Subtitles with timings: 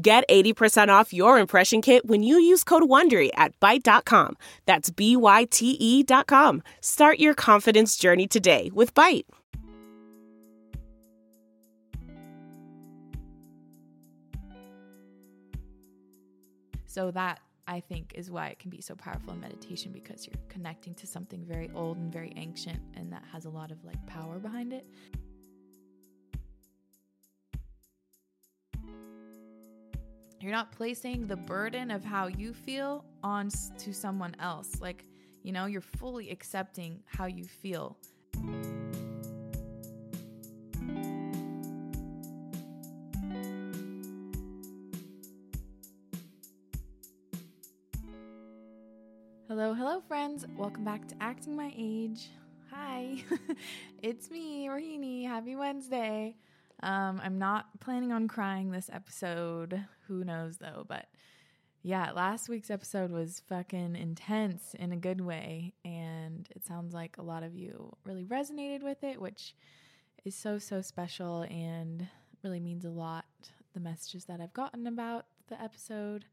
[0.00, 4.36] Get 80% off your impression kit when you use code WONDERY at Byte.com.
[4.64, 6.62] That's B-Y-T-E dot com.
[6.80, 9.24] Start your confidence journey today with Byte.
[16.86, 20.40] So that I think is why it can be so powerful in meditation because you're
[20.48, 24.04] connecting to something very old and very ancient and that has a lot of like
[24.06, 24.86] power behind it.
[30.40, 34.80] You're not placing the burden of how you feel on to someone else.
[34.80, 35.04] Like,
[35.42, 37.96] you know, you're fully accepting how you feel.
[49.48, 50.46] Hello, hello, friends.
[50.56, 52.30] Welcome back to Acting My Age.
[52.70, 53.24] Hi,
[54.02, 55.26] it's me, Rohini.
[55.26, 56.36] Happy Wednesday.
[56.80, 59.84] Um, I'm not planning on crying this episode.
[60.08, 60.84] Who knows though?
[60.88, 61.06] But
[61.82, 65.74] yeah, last week's episode was fucking intense in a good way.
[65.84, 69.54] And it sounds like a lot of you really resonated with it, which
[70.24, 72.06] is so, so special and
[72.42, 73.26] really means a lot.
[73.74, 76.24] The messages that I've gotten about the episode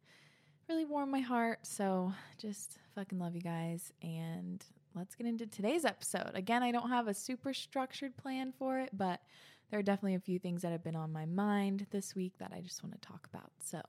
[0.67, 1.59] really warm my heart.
[1.63, 3.93] So just fucking love you guys.
[4.01, 6.31] And let's get into today's episode.
[6.33, 9.21] Again, I don't have a super structured plan for it, but
[9.69, 12.51] there are definitely a few things that have been on my mind this week that
[12.55, 13.51] I just want to talk about.
[13.63, 13.81] So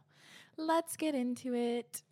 [0.56, 2.02] let's get into it.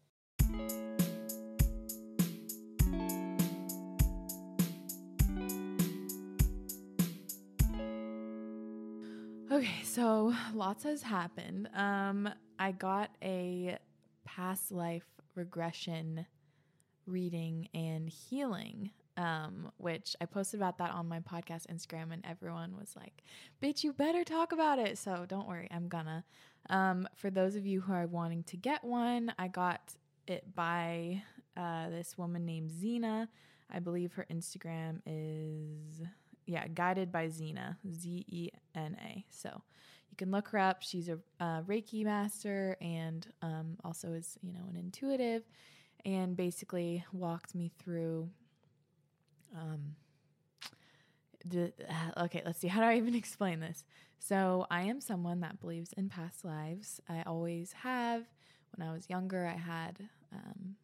[9.51, 11.69] Okay, so lots has happened.
[11.75, 12.29] Um,
[12.59, 13.79] I got a
[14.25, 16.27] past life regression
[17.07, 22.77] reading and healing um, which I posted about that on my podcast Instagram, and everyone
[22.77, 23.23] was like,
[23.63, 26.25] "Bitch, you better talk about it." So don't worry, I'm gonna.
[26.71, 29.95] Um, for those of you who are wanting to get one, I got
[30.27, 31.23] it by
[31.57, 33.29] uh, this woman named Zena.
[33.71, 36.03] I believe her Instagram is
[36.47, 39.25] yeah, guided by Zena, Z E N A.
[39.31, 39.63] So
[40.11, 40.83] you can look her up.
[40.83, 45.43] She's a, Reiki master and um, also is you know an intuitive,
[46.05, 48.29] and basically walked me through
[49.55, 49.97] um,
[51.45, 51.73] the,
[52.17, 52.69] okay, let's see.
[52.69, 53.85] How do I even explain this?
[54.19, 57.01] So, I am someone that believes in past lives.
[57.09, 58.25] I always have.
[58.75, 60.77] When I was younger, I had um,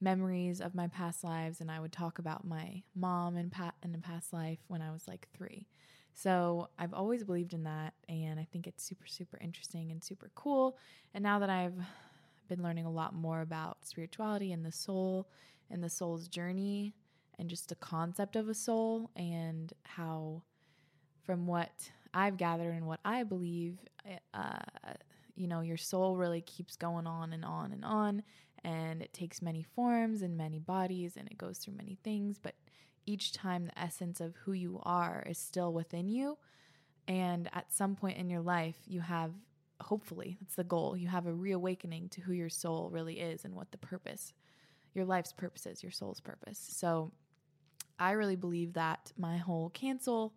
[0.00, 3.94] memories of my past lives, and I would talk about my mom in, pa- in
[3.94, 5.66] a past life when I was like three.
[6.14, 10.30] So, I've always believed in that, and I think it's super, super interesting and super
[10.36, 10.76] cool.
[11.14, 11.74] And now that I've
[12.48, 15.28] been learning a lot more about spirituality and the soul
[15.70, 16.94] and the soul's journey,
[17.40, 20.42] and just the concept of a soul and how,
[21.24, 24.92] from what I've gathered and what I believe, eh, uh,
[25.34, 28.22] you know, your soul really keeps going on and on and on,
[28.62, 32.54] and it takes many forms and many bodies, and it goes through many things, but
[33.06, 36.36] each time the essence of who you are is still within you.
[37.08, 39.32] And at some point in your life, you have,
[39.80, 43.54] hopefully, that's the goal, you have a reawakening to who your soul really is and
[43.54, 44.34] what the purpose,
[44.94, 46.58] your life's purpose is, your soul's purpose.
[46.58, 47.12] So
[48.00, 50.32] I really believe that my whole cancel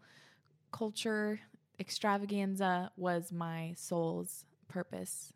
[0.72, 1.40] culture
[1.80, 5.32] extravaganza was my soul's purpose,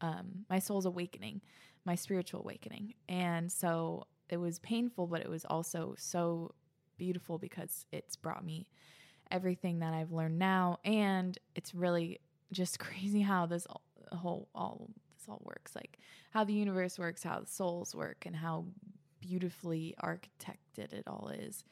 [0.00, 1.40] um, my soul's awakening,
[1.84, 2.94] my spiritual awakening.
[3.08, 6.54] And so it was painful, but it was also so
[6.96, 8.68] beautiful because it's brought me
[9.30, 10.78] everything that I've learned now.
[10.84, 12.20] And it's really
[12.52, 13.66] just crazy how this
[14.12, 15.98] whole all this all works like
[16.32, 18.66] how the universe works how the souls work and how
[19.22, 21.64] beautifully architected it all is.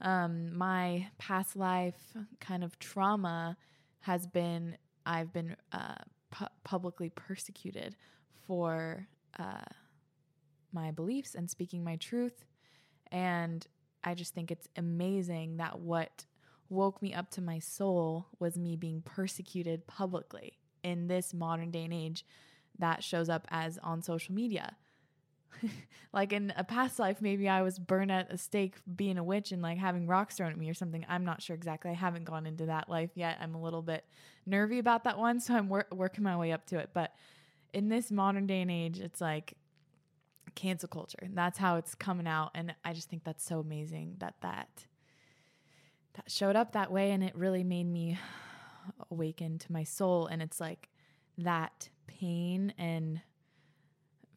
[0.00, 3.56] Um, my past life kind of trauma
[4.00, 4.76] has been
[5.06, 5.94] I've been uh,
[6.30, 7.94] pu- publicly persecuted
[8.46, 9.06] for
[9.38, 9.64] uh,
[10.72, 12.44] my beliefs and speaking my truth.
[13.12, 13.64] And
[14.02, 16.26] I just think it's amazing that what
[16.68, 21.84] woke me up to my soul was me being persecuted publicly in this modern day
[21.84, 22.24] and age
[22.78, 24.76] that shows up as on social media.
[26.12, 29.52] like in a past life, maybe I was burned at a stake being a witch
[29.52, 31.04] and like having rocks thrown at me or something.
[31.08, 31.90] I'm not sure exactly.
[31.90, 33.38] I haven't gone into that life yet.
[33.40, 34.04] I'm a little bit
[34.44, 36.90] nervy about that one, so I'm wor- working my way up to it.
[36.92, 37.14] But
[37.72, 39.54] in this modern day and age, it's like
[40.54, 41.18] cancel culture.
[41.22, 42.50] And that's how it's coming out.
[42.54, 44.86] And I just think that's so amazing that that
[46.14, 48.18] that showed up that way and it really made me
[49.10, 50.26] awaken to my soul.
[50.26, 50.88] And it's like
[51.38, 53.20] that pain and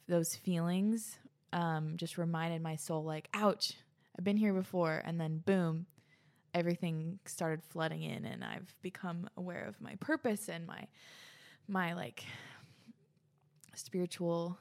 [0.10, 1.18] those feelings
[1.54, 3.74] um, just reminded my soul, like, ouch,
[4.18, 5.02] I've been here before.
[5.06, 5.86] And then boom,
[6.54, 10.88] everything started flooding in and I've become aware of my purpose and my
[11.68, 12.24] my like
[13.76, 14.58] spiritual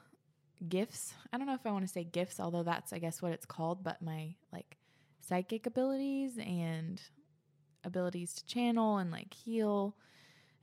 [0.67, 1.13] gifts.
[1.33, 3.45] I don't know if I want to say gifts, although that's I guess what it's
[3.45, 4.77] called, but my like
[5.21, 7.01] psychic abilities and
[7.83, 9.95] abilities to channel and like heal.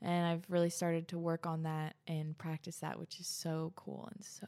[0.02, 4.08] And I've really started to work on that and practice that, which is so cool
[4.14, 4.46] and so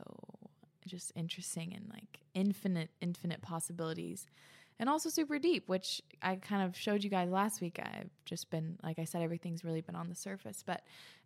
[0.86, 4.26] just interesting and like infinite, infinite possibilities.
[4.80, 7.80] And also super deep, which I kind of showed you guys last week.
[7.82, 10.62] I've just been, like I said, everything's really been on the surface.
[10.64, 10.82] But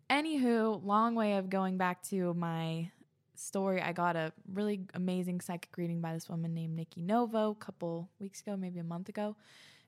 [0.09, 2.91] anywho, long way of going back to my
[3.35, 3.83] story.
[3.83, 8.09] I got a really amazing psychic reading by this woman named Nikki Novo a couple
[8.21, 9.37] weeks ago, maybe a month ago.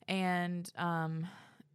[0.09, 1.27] And um,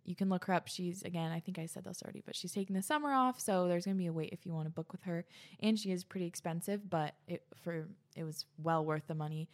[0.09, 0.67] you can look her up.
[0.67, 3.67] She's again, I think I said this already, but she's taking the summer off, so
[3.67, 5.23] there's gonna be a wait if you want to book with her.
[5.59, 9.49] And she is pretty expensive, but it for it was well worth the money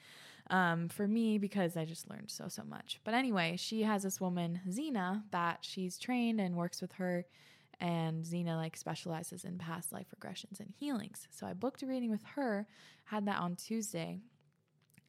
[0.50, 3.02] um, for me because I just learned so so much.
[3.04, 7.25] But anyway, she has this woman Zena that she's trained and works with her,
[7.81, 11.28] and Zena like specializes in past life regressions and healings.
[11.31, 12.66] So I booked a reading with her,
[13.04, 14.19] had that on Tuesday,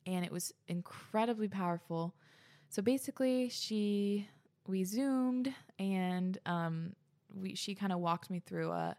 [0.06, 2.16] and it was incredibly powerful.
[2.68, 4.26] So basically, she
[4.68, 6.92] we zoomed and um,
[7.34, 8.96] we she kind of walked me through a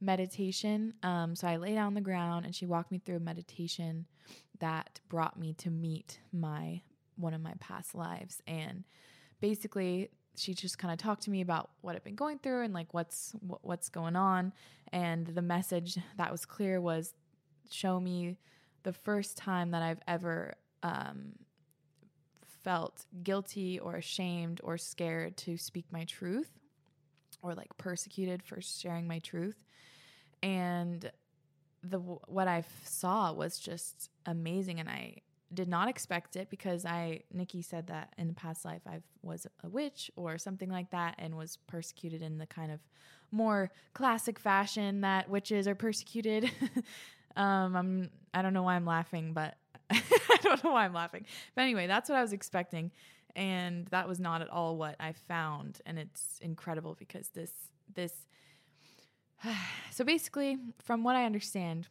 [0.00, 0.94] meditation.
[1.02, 4.06] Um, so I lay down on the ground and she walked me through a meditation
[4.60, 6.82] that brought me to meet my
[7.16, 8.84] one of my past lives and
[9.40, 12.72] basically she just kind of talked to me about what I've been going through and
[12.72, 14.52] like what's what's going on
[14.92, 17.14] and the message that was clear was
[17.70, 18.38] show me
[18.84, 21.32] the first time that I've ever um,
[22.68, 26.50] felt guilty or ashamed or scared to speak my truth
[27.40, 29.64] or like persecuted for sharing my truth
[30.42, 31.10] and
[31.82, 35.22] the what I saw was just amazing and I
[35.54, 39.46] did not expect it because I Nikki said that in the past life I was
[39.64, 42.80] a witch or something like that and was persecuted in the kind of
[43.30, 46.50] more classic fashion that witches are persecuted.
[47.36, 49.56] um, I'm I don't know why I'm laughing, but
[50.38, 51.24] I don't know why I'm laughing.
[51.54, 52.90] But anyway, that's what I was expecting.
[53.36, 55.80] And that was not at all what I found.
[55.86, 57.52] And it's incredible because this,
[57.94, 58.12] this,
[59.90, 61.88] so basically, from what I understand,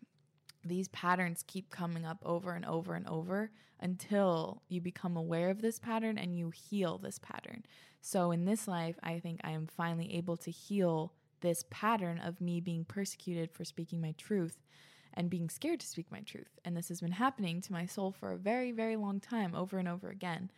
[0.66, 5.62] these patterns keep coming up over and over and over until you become aware of
[5.62, 7.64] this pattern and you heal this pattern.
[8.02, 12.42] So in this life, I think I am finally able to heal this pattern of
[12.42, 14.58] me being persecuted for speaking my truth
[15.18, 16.60] and being scared to speak my truth.
[16.64, 19.80] And this has been happening to my soul for a very, very long time, over
[19.80, 20.52] and over again.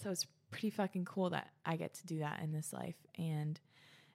[0.00, 2.94] So it's pretty fucking cool that I get to do that in this life.
[3.18, 3.60] And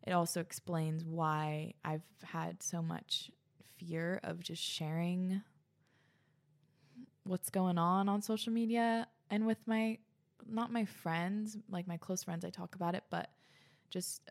[0.08, 3.30] it also explains why I've had so much
[3.78, 5.42] fear of just sharing
[7.26, 9.98] what's going on on social media and with my
[10.46, 13.30] not my friends like my close friends i talk about it but
[13.90, 14.22] just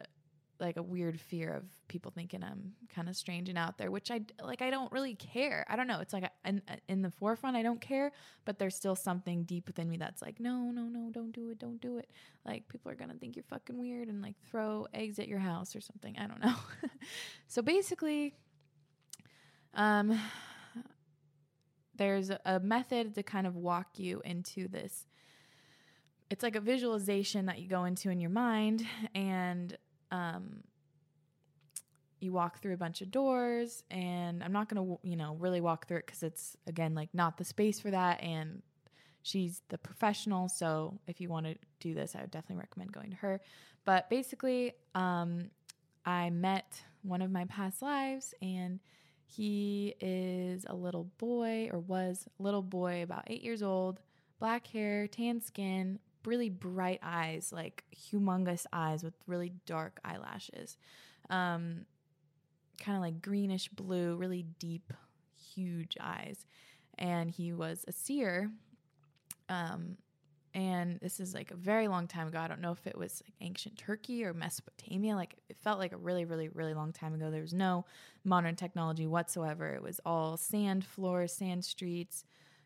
[0.62, 4.10] like a weird fear of people thinking I'm kind of strange and out there, which
[4.10, 4.62] I like.
[4.62, 5.66] I don't really care.
[5.68, 6.00] I don't know.
[6.00, 8.12] It's like in, in the forefront, I don't care,
[8.44, 11.58] but there's still something deep within me that's like, no, no, no, don't do it,
[11.58, 12.08] don't do it.
[12.46, 15.76] Like people are gonna think you're fucking weird and like throw eggs at your house
[15.76, 16.16] or something.
[16.18, 16.54] I don't know.
[17.48, 18.34] so basically,
[19.74, 20.18] um,
[21.96, 25.06] there's a method to kind of walk you into this.
[26.30, 29.76] It's like a visualization that you go into in your mind and
[30.12, 30.62] um,
[32.20, 35.60] you walk through a bunch of doors and i'm not going to you know really
[35.60, 38.62] walk through it because it's again like not the space for that and
[39.22, 43.10] she's the professional so if you want to do this i would definitely recommend going
[43.10, 43.40] to her.
[43.84, 45.50] But basically um,
[46.06, 48.78] i met one of my past lives and
[49.26, 53.98] he is a little boy or was a little boy about eight years old
[54.38, 60.76] black hair tan skin really bright eyes, like humongous eyes with really dark eyelashes.
[61.30, 61.86] Um,
[62.80, 64.92] kind of like greenish blue, really deep,
[65.54, 66.46] huge eyes.
[66.98, 68.50] And he was a seer.
[69.48, 69.96] Um,
[70.54, 72.38] and this is like a very long time ago.
[72.38, 75.16] I don't know if it was like ancient Turkey or Mesopotamia.
[75.16, 77.30] Like it felt like a really, really, really long time ago.
[77.30, 77.86] There was no
[78.24, 79.74] modern technology whatsoever.
[79.74, 82.24] It was all sand floors, sand streets,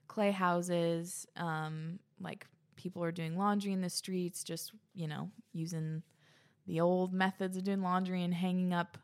[0.08, 2.46] clay houses, um, like
[2.86, 6.04] people are doing laundry in the streets, just, you know, using
[6.68, 8.96] the old methods of doing laundry and hanging up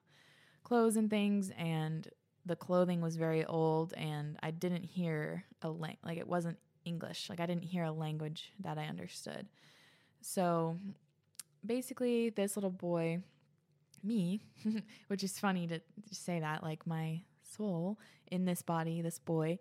[0.63, 1.51] clothes and things.
[1.59, 2.07] And
[2.47, 7.29] the clothing was very old and I didn't hear a lang- like it wasn't English.
[7.29, 9.49] Like I didn't hear a language that I understood.
[10.21, 10.77] So
[11.67, 13.25] basically this little boy
[14.05, 14.45] me,
[15.09, 15.81] which is funny to
[16.13, 17.99] say that like my soul
[18.31, 19.59] in this body, this boy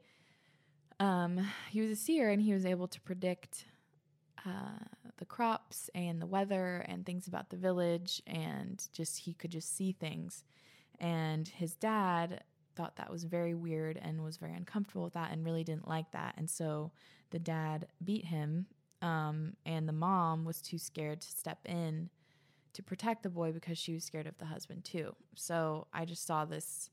[0.99, 3.65] um he was a seer and he was able to predict
[4.45, 4.85] uh,
[5.17, 9.75] the crops and the weather and things about the village and just he could just
[9.75, 10.43] see things
[11.01, 12.43] and his dad
[12.75, 16.11] thought that was very weird and was very uncomfortable with that and really didn't like
[16.11, 16.35] that.
[16.37, 16.91] And so
[17.31, 18.67] the dad beat him,
[19.01, 22.09] um, and the mom was too scared to step in
[22.73, 25.13] to protect the boy because she was scared of the husband too.
[25.35, 26.89] So I just saw this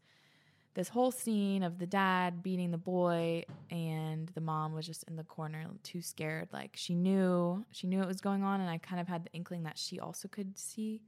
[0.78, 5.16] this whole scene of the dad beating the boy and the mom was just in
[5.16, 8.78] the corner too scared like she knew she knew it was going on and I
[8.78, 11.02] kind of had the inkling that she also could see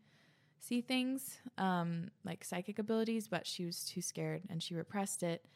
[0.61, 5.47] see things, um, like psychic abilities, but she was too scared and she repressed it.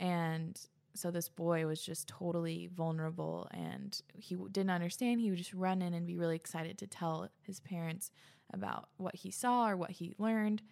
[0.00, 0.58] And
[0.94, 5.20] so this boy was just totally vulnerable and he didn't understand.
[5.20, 8.10] He would just run in and be really excited to tell his parents
[8.52, 10.62] about what he saw or what he learned.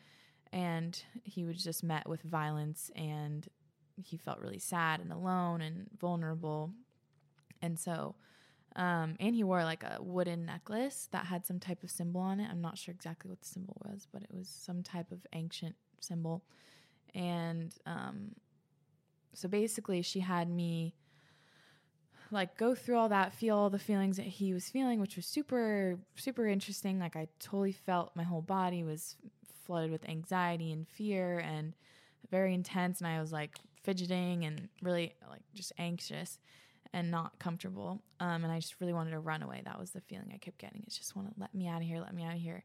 [0.53, 3.47] And he was just met with violence and
[3.97, 6.73] he felt really sad and alone and vulnerable.
[7.61, 8.15] And so
[8.77, 12.39] um, and he wore like a wooden necklace that had some type of symbol on
[12.39, 12.49] it.
[12.49, 15.75] I'm not sure exactly what the symbol was, but it was some type of ancient
[16.01, 16.45] symbol.
[17.13, 18.37] And um,
[19.35, 20.95] so basically, she had me
[22.31, 25.27] like go through all that, feel all the feelings that he was feeling, which was
[25.27, 27.01] super, super interesting.
[27.01, 29.17] Like, I totally felt my whole body was
[29.69, 31.75] flooded with anxiety and fear and
[32.31, 33.01] very intense.
[33.01, 36.39] And I was like fidgeting and really like just anxious
[36.93, 38.03] and not comfortable.
[38.19, 39.61] Um, and I just really wanted to run away.
[39.65, 40.83] That was the feeling I kept getting.
[40.87, 42.65] It's just want to let me out of here, let me out of here.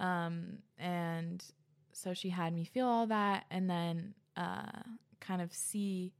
[0.00, 1.44] Um, and
[1.92, 4.82] so she had me feel all that and then uh,
[5.20, 6.12] kind of see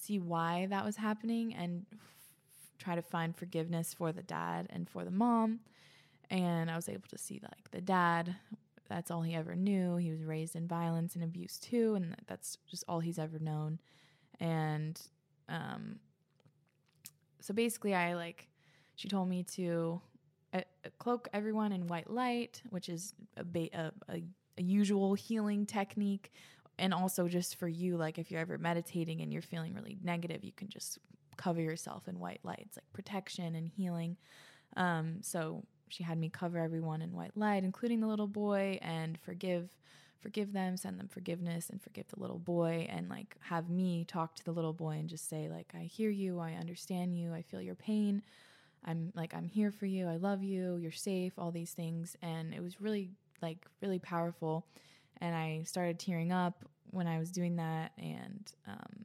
[0.00, 1.98] see why that was happening and f-
[2.78, 5.58] try to find forgiveness for the dad and for the mom.
[6.30, 8.36] And I was able to see like the dad,
[8.88, 9.96] that's all he ever knew.
[9.96, 13.78] He was raised in violence and abuse too, and that's just all he's ever known.
[14.40, 15.00] And
[15.48, 15.96] um,
[17.40, 18.48] so basically, I like,
[18.96, 20.00] she told me to
[20.54, 24.22] uh, uh, cloak everyone in white light, which is a, ba- a, a,
[24.58, 26.32] a usual healing technique.
[26.78, 30.44] And also, just for you, like if you're ever meditating and you're feeling really negative,
[30.44, 30.98] you can just
[31.36, 32.62] cover yourself in white light.
[32.66, 34.16] It's like protection and healing.
[34.76, 39.18] Um, so she had me cover everyone in white light, including the little boy, and
[39.20, 39.70] forgive
[40.20, 44.34] forgive them, send them forgiveness and forgive the little boy and like have me talk
[44.34, 47.42] to the little boy and just say like I hear you, I understand you, I
[47.42, 48.22] feel your pain.
[48.84, 50.08] I'm like I'm here for you.
[50.08, 50.76] I love you.
[50.76, 54.66] You're safe, all these things and it was really like really powerful
[55.20, 59.04] and I started tearing up when I was doing that and um,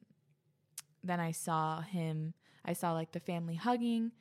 [1.04, 2.34] then I saw him
[2.66, 4.12] I saw like the family hugging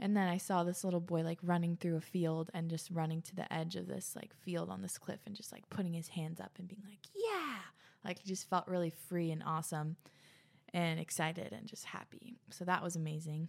[0.00, 3.20] and then I saw this little boy like running through a field and just running
[3.22, 6.08] to the edge of this like field on this cliff and just like putting his
[6.08, 7.58] hands up and being like, yeah.
[8.02, 9.96] Like he just felt really free and awesome
[10.72, 12.38] and excited and just happy.
[12.50, 13.48] So that was amazing.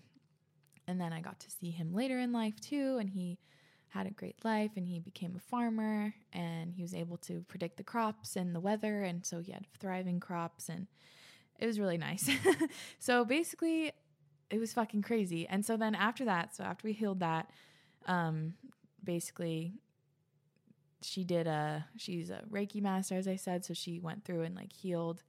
[0.88, 2.98] And then I got to see him later in life too.
[3.00, 3.40] And he
[3.88, 7.78] had a great life and he became a farmer and he was able to predict
[7.78, 9.04] the crops and the weather.
[9.04, 10.88] And so he had thriving crops and
[11.60, 12.30] it was really nice.
[13.00, 13.94] so basically,
[14.52, 15.48] it was fucking crazy.
[15.48, 17.50] And so then after that, so after we healed that,
[18.06, 18.54] um,
[19.04, 19.74] basically
[21.02, 23.66] she did a she's a Reiki master, as I said.
[23.66, 25.24] So she went through and like healed,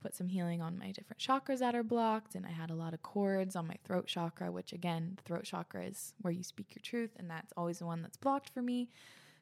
[0.00, 2.94] put some healing on my different chakras that are blocked, and I had a lot
[2.94, 6.74] of cords on my throat chakra, which again, the throat chakra is where you speak
[6.74, 8.88] your truth, and that's always the one that's blocked for me.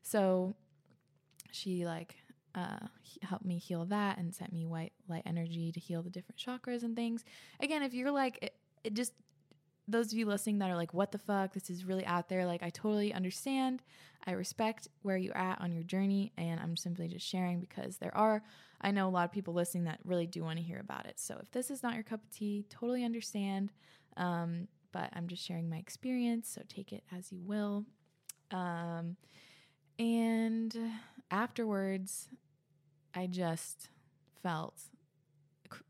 [0.02, 0.54] So
[1.52, 2.16] she like
[2.54, 2.86] uh,
[3.22, 6.82] helped me heal that and sent me white light energy to heal the different chakras
[6.82, 7.24] and things.
[7.60, 9.12] Again, if you're like it, it just
[9.88, 11.52] those of you listening that are like, what the fuck?
[11.52, 12.44] This is really out there.
[12.44, 13.82] Like, I totally understand.
[14.26, 16.32] I respect where you're at on your journey.
[16.36, 18.42] And I'm simply just sharing because there are,
[18.80, 21.20] I know a lot of people listening that really do want to hear about it.
[21.20, 23.72] So if this is not your cup of tea, totally understand.
[24.16, 26.48] Um, but I'm just sharing my experience.
[26.48, 27.84] So take it as you will.
[28.50, 29.16] Um,
[29.98, 30.76] and
[31.30, 32.28] afterwards,
[33.14, 33.88] I just
[34.42, 34.80] felt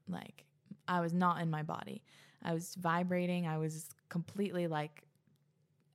[0.09, 0.45] like
[0.89, 2.03] I was not in my body.
[2.47, 3.47] I was vibrating.
[3.47, 5.03] I was completely like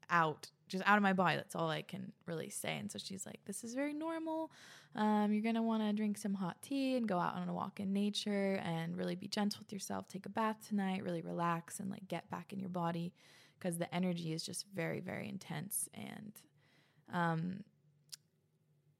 [0.10, 1.38] out, just out of my body.
[1.38, 2.78] That's all I can really say.
[2.78, 4.52] And so she's like, This is very normal.
[4.94, 7.54] Um, you're going to want to drink some hot tea and go out on a
[7.54, 10.10] walk in nature and really be gentle with yourself.
[10.10, 13.14] Take a bath tonight, really relax and like get back in your body
[13.58, 15.88] because the energy is just very, very intense.
[15.94, 16.34] And
[17.14, 17.64] um,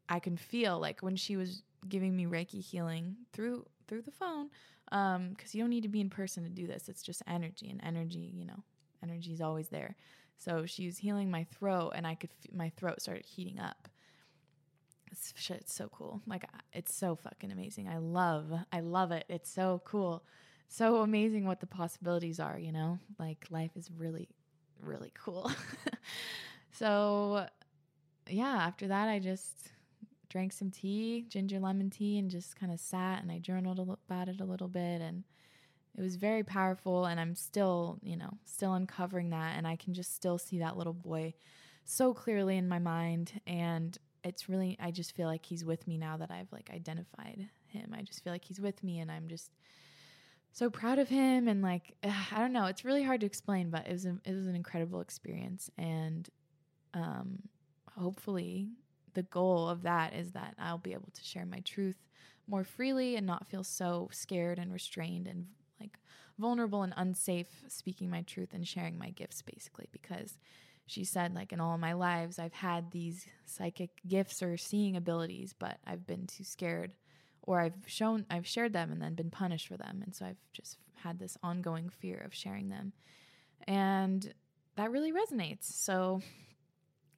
[0.08, 4.50] I can feel like when she was giving me Reiki healing through through the phone
[4.92, 6.90] because um, you don't need to be in person to do this.
[6.90, 8.64] It's just energy, and energy, you know,
[9.02, 9.96] energy is always there.
[10.38, 13.88] So she was healing my throat, and I could f- my throat started heating up.
[15.12, 15.58] It's shit.
[15.58, 16.22] It's so cool.
[16.28, 17.88] Like it's so fucking amazing.
[17.88, 18.52] I love.
[18.72, 19.26] I love it.
[19.30, 20.24] It's so cool.
[20.68, 22.60] So amazing what the possibilities are.
[22.60, 24.28] You know, like life is really,
[24.82, 25.52] really cool.
[26.72, 27.46] so,
[28.30, 28.58] yeah.
[28.66, 29.72] After that, I just
[30.32, 34.30] drank some tea, ginger lemon tea, and just kind of sat and I journaled about
[34.30, 35.02] it a little bit.
[35.02, 35.24] And
[35.98, 37.06] it was very powerful.
[37.06, 39.58] And I'm still, you know, still uncovering that.
[39.58, 41.34] And I can just still see that little boy
[41.84, 43.42] so clearly in my mind.
[43.46, 47.50] And it's really, I just feel like he's with me now that I've like identified
[47.68, 47.94] him.
[47.94, 49.52] I just feel like he's with me and I'm just
[50.54, 51.50] so proud of him.
[51.50, 54.34] And like, I don't know, it's really hard to explain, but it was, a, it
[54.34, 55.70] was an incredible experience.
[55.78, 56.30] And,
[56.94, 57.40] um,
[57.98, 58.70] hopefully
[59.14, 61.98] the goal of that is that I'll be able to share my truth
[62.48, 65.48] more freely and not feel so scared and restrained and
[65.80, 65.98] like
[66.40, 70.38] vulnerable and unsafe speaking my truth and sharing my gifts basically because
[70.86, 75.54] she said like in all my lives I've had these psychic gifts or seeing abilities
[75.58, 76.94] but I've been too scared
[77.44, 80.02] or I've shown I've shared them and then been punished for them.
[80.04, 82.94] And so I've just had this ongoing fear of sharing them.
[83.68, 84.34] And
[84.76, 85.64] that really resonates.
[85.64, 86.22] So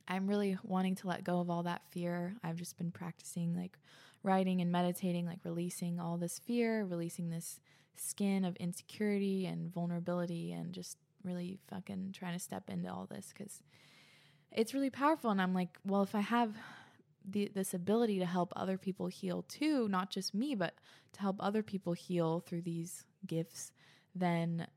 [0.08, 2.36] I'm really wanting to let go of all that fear.
[2.44, 3.78] I've just been practicing like
[4.24, 7.60] writing and meditating, like releasing all this fear, releasing this
[7.96, 13.34] skin of insecurity and vulnerability, and just really fucking trying to step into all this
[13.34, 13.62] because
[14.52, 15.32] it's really powerful.
[15.32, 16.56] And I'm like, well, if I have
[17.28, 20.76] the, this ability to help other people heal too, not just me, but
[21.14, 23.72] to help other people heal through these gifts,
[24.16, 24.68] then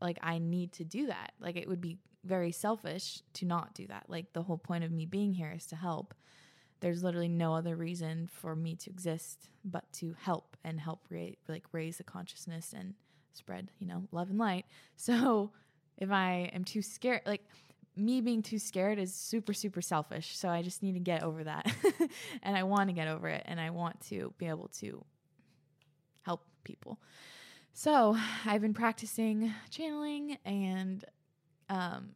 [0.00, 1.32] like I need to do that.
[1.40, 4.04] Like it would be very selfish to not do that.
[4.08, 6.14] Like the whole point of me being here is to help.
[6.80, 11.36] There's literally no other reason for me to exist but to help and help ra-
[11.48, 12.94] like raise the consciousness and
[13.32, 14.66] spread, you know, love and light.
[14.96, 15.50] So
[15.96, 17.42] if I am too scared, like
[17.96, 20.36] me being too scared is super super selfish.
[20.36, 21.70] So I just need to get over that.
[22.42, 25.04] and I want to get over it and I want to be able to
[26.22, 26.98] help people.
[27.72, 31.04] So I've been practicing channeling and
[31.68, 32.10] um,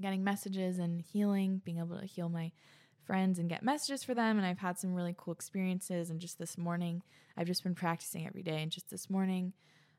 [0.00, 2.52] getting messages and healing, being able to heal my
[3.04, 4.36] friends and get messages for them.
[4.36, 6.10] And I've had some really cool experiences.
[6.10, 7.02] And just this morning,
[7.36, 8.62] I've just been practicing every day.
[8.62, 9.54] And just this morning,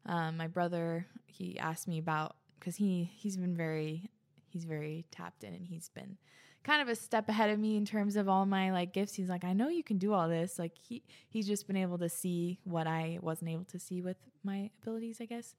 [0.05, 4.09] um, my brother he asked me about because he he's been very
[4.49, 6.17] he's very tapped in and he's been
[6.63, 9.15] kind of a step ahead of me in terms of all my like gifts.
[9.15, 10.59] He's like, I know you can do all this.
[10.59, 14.17] Like he he's just been able to see what I wasn't able to see with
[14.43, 15.55] my abilities, I guess.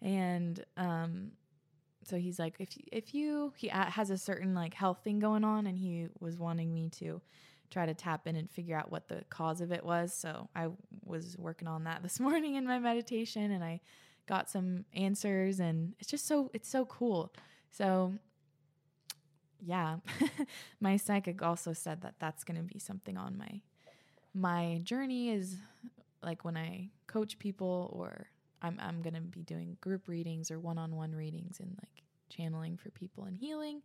[0.00, 1.32] And um
[2.04, 5.66] so he's like if if you he has a certain like health thing going on
[5.66, 7.20] and he was wanting me to
[7.70, 10.68] try to tap in and figure out what the cause of it was so i
[11.04, 13.80] was working on that this morning in my meditation and i
[14.26, 17.32] got some answers and it's just so it's so cool
[17.70, 18.14] so
[19.60, 19.96] yeah
[20.80, 23.60] my psychic also said that that's going to be something on my
[24.34, 25.56] my journey is
[26.22, 28.28] like when i coach people or
[28.62, 33.24] I'm I'm gonna be doing group readings or one-on-one readings and like channeling for people
[33.24, 33.82] and healing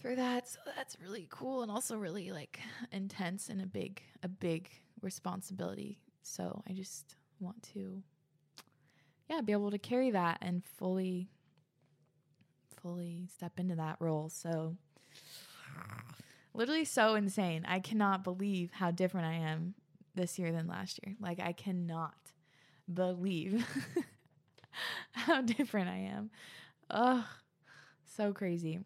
[0.00, 0.48] through that.
[0.48, 2.60] So that's really cool and also really like
[2.92, 5.98] intense and a big a big responsibility.
[6.22, 8.02] So I just want to
[9.28, 11.30] yeah, be able to carry that and fully
[12.82, 14.28] fully step into that role.
[14.28, 14.76] So
[16.54, 17.64] literally so insane.
[17.66, 19.74] I cannot believe how different I am
[20.14, 21.16] this year than last year.
[21.20, 22.14] Like I cannot
[22.92, 23.64] believe
[25.12, 26.30] how different I am.
[26.90, 27.24] Ugh,
[28.04, 28.80] so crazy.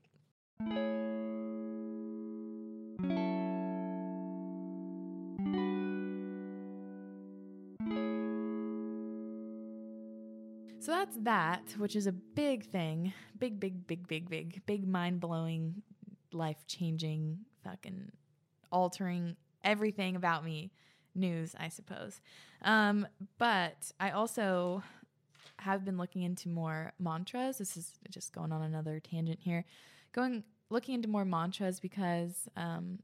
[11.04, 13.12] That's that, which is a big thing.
[13.38, 15.82] Big, big, big, big, big, big mind blowing,
[16.32, 18.10] life changing, fucking
[18.72, 20.70] altering everything about me
[21.14, 22.20] news, I suppose.
[22.62, 23.06] Um,
[23.38, 24.82] but I also
[25.58, 27.58] have been looking into more mantras.
[27.58, 29.66] This is just going on another tangent here.
[30.12, 32.98] Going looking into more mantras because um,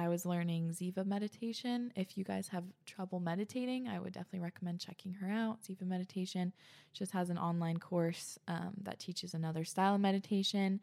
[0.00, 1.92] I was learning Ziva meditation.
[1.94, 5.58] If you guys have trouble meditating, I would definitely recommend checking her out.
[5.62, 6.54] Ziva meditation
[6.94, 10.80] just has an online course um, that teaches another style of meditation.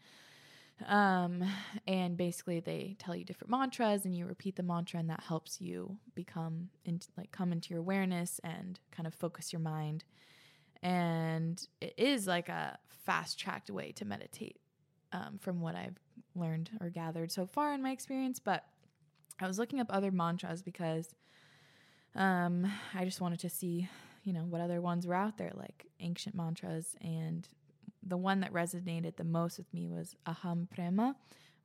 [0.87, 1.43] Um,
[1.87, 5.59] and basically they tell you different mantras and you repeat the mantra and that helps
[5.59, 10.03] you become in, like come into your awareness and kind of focus your mind.
[10.83, 14.59] And it is like a fast tracked way to meditate
[15.11, 15.97] um, from what I've
[16.35, 18.37] learned or gathered so far in my experience.
[18.37, 18.63] But
[19.39, 21.13] I was looking up other mantras because
[22.15, 23.87] um, I just wanted to see,
[24.23, 26.95] you know, what other ones were out there, like ancient mantras.
[27.01, 27.47] And
[28.01, 31.15] the one that resonated the most with me was Aham Prema,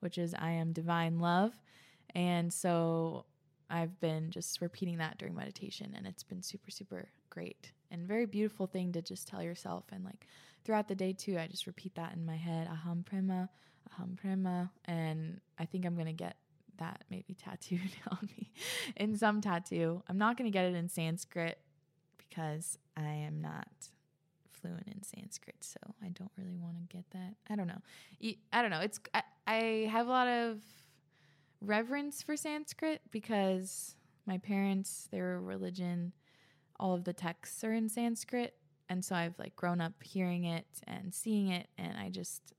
[0.01, 1.53] which is I am divine love.
[2.15, 3.25] And so
[3.71, 8.27] I've been just repeating that during meditation, and it's been super, super great and very
[8.27, 9.85] beautiful thing to just tell yourself.
[9.93, 10.27] And like
[10.65, 13.49] throughout the day, too, I just repeat that in my head Aham Prema,
[13.91, 14.71] Aham Prema.
[14.85, 16.37] And I think I'm going to get
[16.83, 18.53] that maybe tattooed on me
[18.97, 20.03] in some tattoo.
[20.09, 21.59] I'm not going to get it in Sanskrit
[22.19, 23.69] because I am not
[24.51, 27.35] fluent in Sanskrit, so I don't really want to get that.
[27.49, 27.83] I don't know.
[28.53, 28.81] I don't know.
[28.81, 30.61] It's I, I have a lot of
[31.61, 33.95] reverence for Sanskrit because
[34.27, 36.13] my parents, their religion,
[36.79, 38.55] all of the texts are in Sanskrit,
[38.89, 42.55] and so I've like grown up hearing it and seeing it, and I just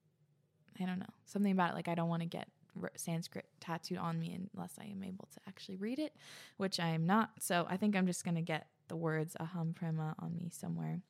[0.80, 1.76] I don't know something about it.
[1.76, 2.48] Like I don't want to get
[2.96, 6.16] Sanskrit tattooed on me unless I am able to actually read it,
[6.58, 7.32] which I am not.
[7.40, 11.02] So I think I'm just going to get the words aham prema on me somewhere.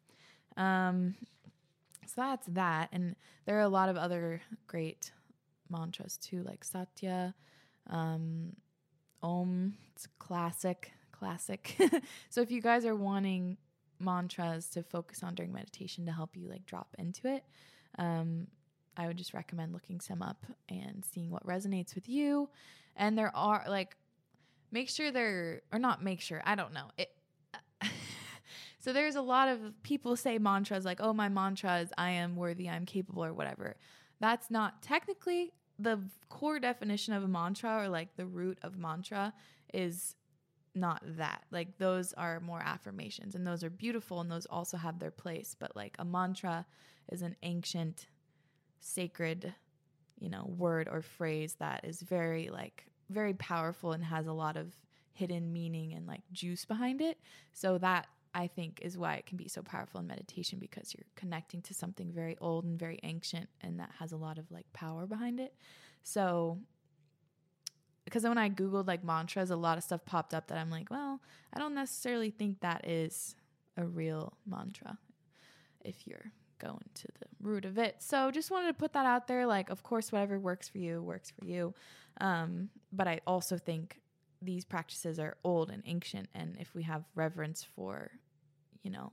[0.57, 1.15] Um,
[2.05, 2.89] so that's that.
[2.91, 5.11] And there are a lot of other great
[5.69, 7.33] mantras too, like Satya,
[7.89, 8.55] um,
[9.21, 9.75] Om.
[9.91, 11.75] It's classic, classic.
[12.29, 13.57] so if you guys are wanting
[13.99, 17.43] mantras to focus on during meditation to help you like drop into it,
[17.97, 18.47] um,
[18.97, 22.49] I would just recommend looking some up and seeing what resonates with you.
[22.95, 23.95] And there are like,
[24.71, 26.89] make sure they're, or not make sure, I don't know.
[26.97, 27.09] It,
[28.79, 32.35] so there's a lot of people say mantras like, oh, my mantra is I am
[32.35, 33.75] worthy, I'm capable, or whatever.
[34.19, 39.33] That's not technically the core definition of a mantra or like the root of mantra
[39.73, 40.15] is
[40.75, 41.43] not that.
[41.51, 45.55] Like those are more affirmations and those are beautiful and those also have their place.
[45.59, 46.65] But like a mantra
[47.11, 48.07] is an ancient
[48.83, 49.53] sacred,
[50.19, 54.57] you know, word or phrase that is very like very powerful and has a lot
[54.57, 54.73] of
[55.13, 57.17] hidden meaning and like juice behind it.
[57.53, 61.05] So that I think is why it can be so powerful in meditation because you're
[61.15, 64.71] connecting to something very old and very ancient and that has a lot of like
[64.73, 65.53] power behind it.
[66.01, 66.59] So
[68.05, 70.89] because when I googled like mantras, a lot of stuff popped up that I'm like,
[70.89, 71.21] well,
[71.53, 73.35] I don't necessarily think that is
[73.77, 74.97] a real mantra
[75.85, 76.31] if you're
[76.63, 77.97] go into the root of it.
[77.99, 79.45] So just wanted to put that out there.
[79.45, 81.73] Like, of course, whatever works for you works for you.
[82.21, 83.99] Um, but I also think
[84.41, 86.29] these practices are old and ancient.
[86.33, 88.11] And if we have reverence for,
[88.83, 89.11] you know,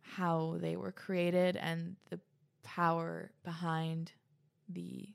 [0.00, 2.20] how they were created and the
[2.62, 4.12] power behind
[4.68, 5.08] the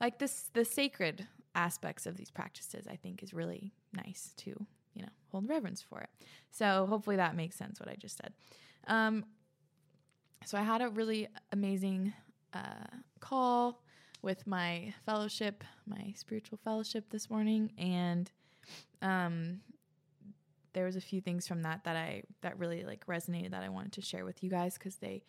[0.00, 4.50] like this the sacred aspects of these practices i think is really nice to
[4.94, 6.08] you know hold reverence for it
[6.50, 8.32] so hopefully that makes sense what i just said
[8.86, 9.24] um,
[10.44, 12.12] so I had a really amazing
[12.52, 12.86] uh,
[13.20, 13.82] call
[14.22, 18.30] with my fellowship, my spiritual fellowship this morning, and
[19.02, 19.60] um,
[20.72, 23.68] there was a few things from that that I that really like resonated that I
[23.68, 25.22] wanted to share with you guys because they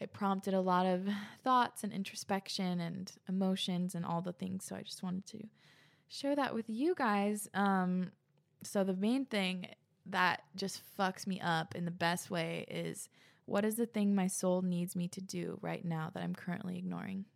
[0.00, 1.06] it prompted a lot of
[1.44, 4.64] thoughts and introspection and emotions and all the things.
[4.64, 5.46] So I just wanted to
[6.08, 7.48] share that with you guys.
[7.54, 8.10] Um,
[8.62, 9.66] so the main thing
[10.06, 13.08] that just fucks me up in the best way is
[13.44, 16.78] what is the thing my soul needs me to do right now that I'm currently
[16.78, 17.26] ignoring?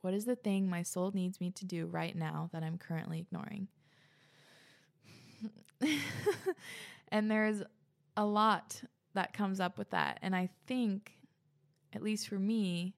[0.00, 3.20] What is the thing my soul needs me to do right now that I'm currently
[3.20, 3.68] ignoring?
[7.08, 7.62] and there's
[8.16, 8.82] a lot
[9.14, 10.18] that comes up with that.
[10.22, 11.12] And I think,
[11.92, 12.94] at least for me,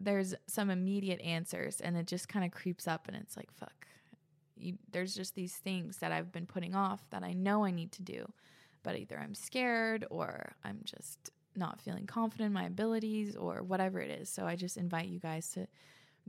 [0.00, 3.86] there's some immediate answers and it just kind of creeps up and it's like, fuck,
[4.56, 7.92] you, there's just these things that I've been putting off that I know I need
[7.92, 8.30] to do,
[8.82, 14.00] but either I'm scared or I'm just not feeling confident in my abilities or whatever
[14.00, 14.28] it is.
[14.28, 15.66] So I just invite you guys to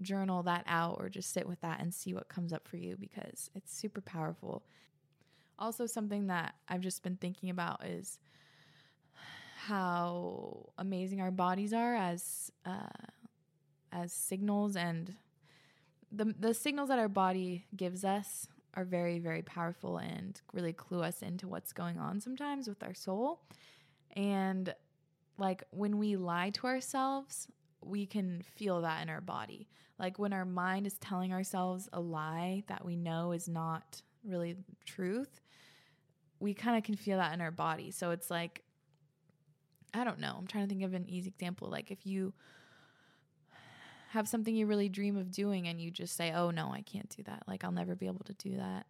[0.02, 2.98] journal that out or just sit with that and see what comes up for you
[3.00, 4.64] because it's super powerful.
[5.58, 8.20] Also, something that I've just been thinking about is
[9.68, 12.88] how amazing our bodies are as uh,
[13.92, 15.16] as signals and
[16.16, 21.02] the the signals that our body gives us are very very powerful and really clue
[21.02, 23.42] us into what's going on sometimes with our soul.
[24.16, 24.74] And
[25.38, 27.48] like when we lie to ourselves
[27.82, 29.68] we can feel that in our body.
[30.00, 34.56] Like when our mind is telling ourselves a lie that we know is not really
[34.86, 35.40] truth
[36.40, 37.92] we kind of can feel that in our body.
[37.92, 38.62] So it's like
[39.94, 40.36] i don't know.
[40.38, 41.70] I'm trying to think of an easy example.
[41.70, 42.34] Like if you
[44.16, 47.10] have something you really dream of doing and you just say, "Oh no, I can't
[47.16, 47.44] do that.
[47.48, 48.86] Like I'll never be able to do that.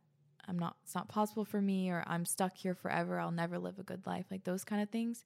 [0.48, 3.20] I'm not it's not possible for me or I'm stuck here forever.
[3.20, 5.26] I'll never live a good life." Like those kind of things.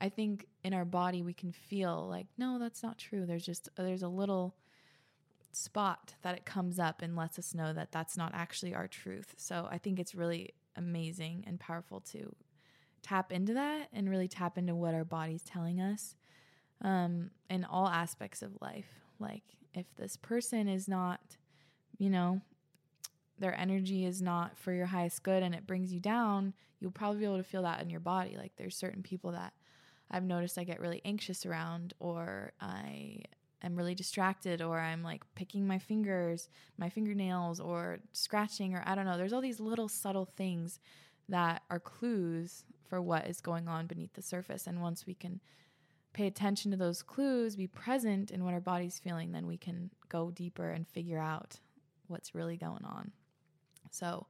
[0.00, 3.26] I think in our body we can feel like, "No, that's not true.
[3.26, 4.56] There's just there's a little
[5.52, 9.34] spot that it comes up and lets us know that that's not actually our truth.
[9.36, 12.34] So I think it's really amazing and powerful to
[13.02, 16.16] tap into that and really tap into what our body's telling us
[16.80, 19.03] um, in all aspects of life.
[19.18, 19.42] Like
[19.74, 21.20] if this person is not,
[21.98, 22.40] you know,
[23.38, 27.20] their energy is not for your highest good and it brings you down, you'll probably
[27.20, 28.36] be able to feel that in your body.
[28.36, 29.52] Like there's certain people that
[30.10, 33.22] I've noticed I get really anxious around or I
[33.62, 36.48] am really distracted or I'm like picking my fingers,
[36.78, 39.16] my fingernails or scratching or I don't know.
[39.16, 40.78] There's all these little subtle things
[41.28, 45.40] that are clues for what is going on beneath the surface and once we can
[46.14, 49.90] pay attention to those clues, be present in what our body's feeling, then we can
[50.08, 51.58] go deeper and figure out
[52.06, 53.10] what's really going on.
[53.90, 54.26] So,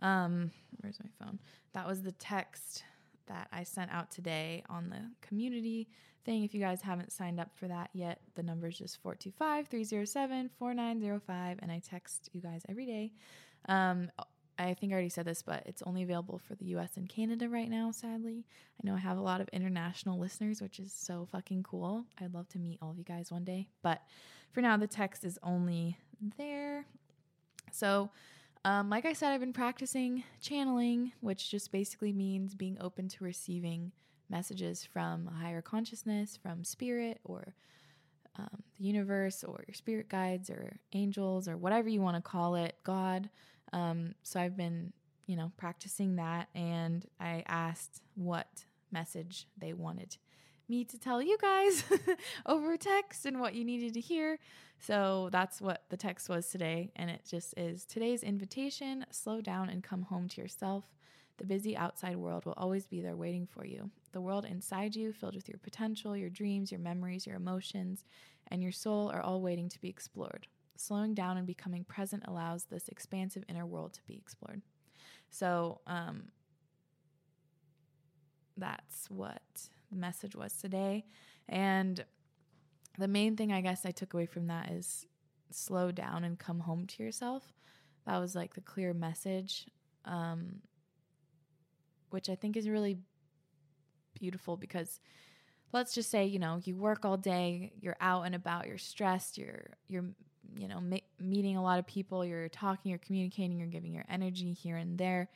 [0.00, 1.38] um, where's my phone?
[1.72, 2.84] That was the text
[3.26, 5.88] that I sent out today on the community
[6.24, 6.44] thing.
[6.44, 10.50] If you guys haven't signed up for that yet, the number is just 425 307
[10.58, 13.12] 4905, and I text you guys every day.
[13.68, 14.10] Um,
[14.58, 17.48] I think I already said this, but it's only available for the US and Canada
[17.48, 18.44] right now, sadly.
[18.82, 22.04] I know I have a lot of international listeners, which is so fucking cool.
[22.20, 23.68] I'd love to meet all of you guys one day.
[23.82, 24.02] But
[24.50, 25.96] for now, the text is only
[26.36, 26.86] there.
[27.70, 28.10] So,
[28.64, 33.24] um, like I said, I've been practicing channeling, which just basically means being open to
[33.24, 33.92] receiving
[34.28, 37.54] messages from a higher consciousness, from spirit or
[38.38, 42.56] um, the universe or your spirit guides or angels or whatever you want to call
[42.56, 43.30] it, God.
[43.72, 44.92] Um, so I've been,
[45.26, 50.16] you know, practicing that and I asked what message they wanted
[50.68, 51.84] me to tell you guys
[52.46, 54.38] over text and what you needed to hear.
[54.78, 56.92] So that's what the text was today.
[56.96, 60.84] And it just is today's invitation slow down and come home to yourself.
[61.38, 63.90] The busy outside world will always be there waiting for you.
[64.12, 68.04] The world inside you, filled with your potential, your dreams, your memories, your emotions,
[68.48, 70.48] and your soul, are all waiting to be explored.
[70.80, 74.62] Slowing down and becoming present allows this expansive inner world to be explored.
[75.28, 76.28] So, um,
[78.56, 79.42] that's what
[79.90, 81.04] the message was today.
[81.48, 82.04] And
[82.96, 85.04] the main thing I guess I took away from that is
[85.50, 87.52] slow down and come home to yourself.
[88.06, 89.66] That was like the clear message,
[90.04, 90.60] um,
[92.10, 92.98] which I think is really
[94.14, 95.00] beautiful because
[95.72, 99.38] let's just say you know you work all day, you're out and about, you're stressed,
[99.38, 100.04] you're you're
[100.56, 100.82] you know
[101.20, 104.98] meeting a lot of people, you're talking, you're communicating, you're giving your energy here and
[104.98, 105.28] there.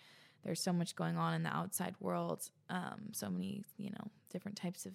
[0.45, 4.57] There's so much going on in the outside world, um, so many you know different
[4.57, 4.93] types of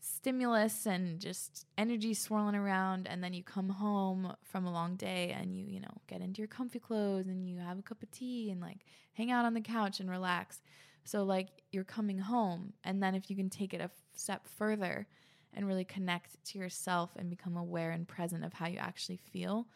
[0.00, 3.06] stimulus and just energy swirling around.
[3.08, 6.38] And then you come home from a long day and you you know get into
[6.38, 9.54] your comfy clothes and you have a cup of tea and like hang out on
[9.54, 10.60] the couch and relax.
[11.04, 12.72] So like you're coming home.
[12.82, 15.06] And then if you can take it a step further
[15.54, 19.66] and really connect to yourself and become aware and present of how you actually feel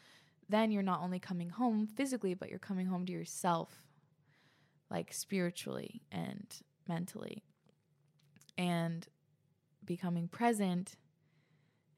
[0.50, 3.82] then you're not only coming home physically but you're coming home to yourself
[4.90, 7.42] like spiritually and mentally
[8.56, 9.06] and
[9.84, 10.96] becoming present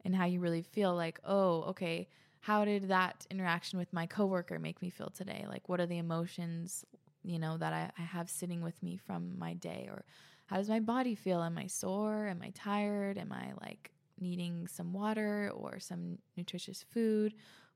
[0.05, 2.09] in how you really feel like, oh, okay,
[2.41, 5.45] how did that interaction with my coworker make me feel today?
[5.49, 6.85] Like, what are the emotions,
[7.23, 9.89] you know, that I, I have sitting with me from my day?
[9.91, 10.05] Or
[10.51, 11.45] how does my body feel?
[11.45, 12.27] Am I sore?
[12.27, 13.19] Am I tired?
[13.19, 17.35] Am I like needing some water or some nutritious food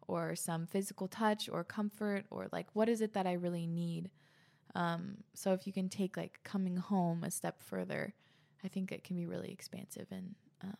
[0.09, 2.25] or some physical touch or comfort?
[2.33, 4.11] Or like, what is it that I really need?
[4.75, 8.13] Um, so if you can take like coming home a step further,
[8.65, 10.35] I think it can be really expansive and
[10.65, 10.75] um,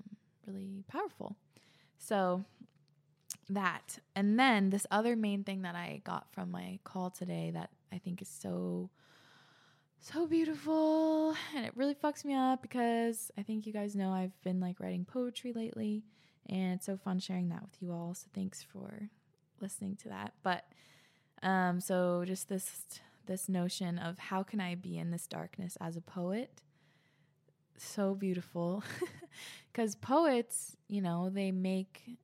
[0.49, 1.37] really powerful.
[1.99, 2.45] So
[3.49, 7.71] that, and then this other main thing that I got from my call today that
[7.93, 8.91] I think is so
[10.13, 14.39] so beautiful and it really fucks me up because I think you guys know I've
[14.43, 16.05] been like writing poetry lately
[16.47, 18.13] and it's so fun sharing that with you all.
[18.13, 19.09] So thanks for
[19.63, 20.35] listening to that.
[20.43, 20.67] But
[21.43, 25.97] um so just this this notion of how can I be in this darkness as
[25.97, 26.61] a poet
[27.79, 28.85] so beautiful
[29.73, 32.19] because poets, you know, they make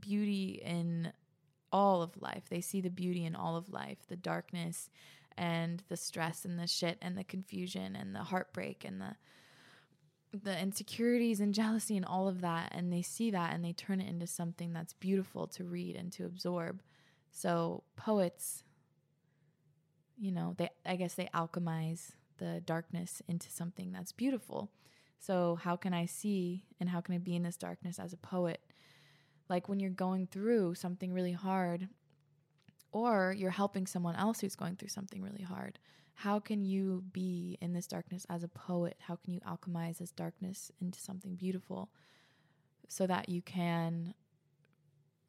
[0.00, 1.12] beauty in
[1.70, 2.44] all of life.
[2.48, 4.88] They see the beauty in all of life, the darkness
[5.36, 9.16] and the stress and the shit and the confusion and the heartbreak and the
[10.34, 14.00] the insecurities and jealousy and all of that and they see that and they turn
[14.00, 16.82] it into something that's beautiful to read and to absorb.
[17.30, 18.64] So poets
[20.22, 24.70] you know, they I guess they alchemize the darkness into something that's beautiful.
[25.18, 28.16] So, how can I see and how can I be in this darkness as a
[28.16, 28.60] poet?
[29.48, 31.88] Like when you're going through something really hard,
[32.92, 35.78] or you're helping someone else who's going through something really hard,
[36.14, 38.96] how can you be in this darkness as a poet?
[39.00, 41.90] How can you alchemize this darkness into something beautiful
[42.88, 44.14] so that you can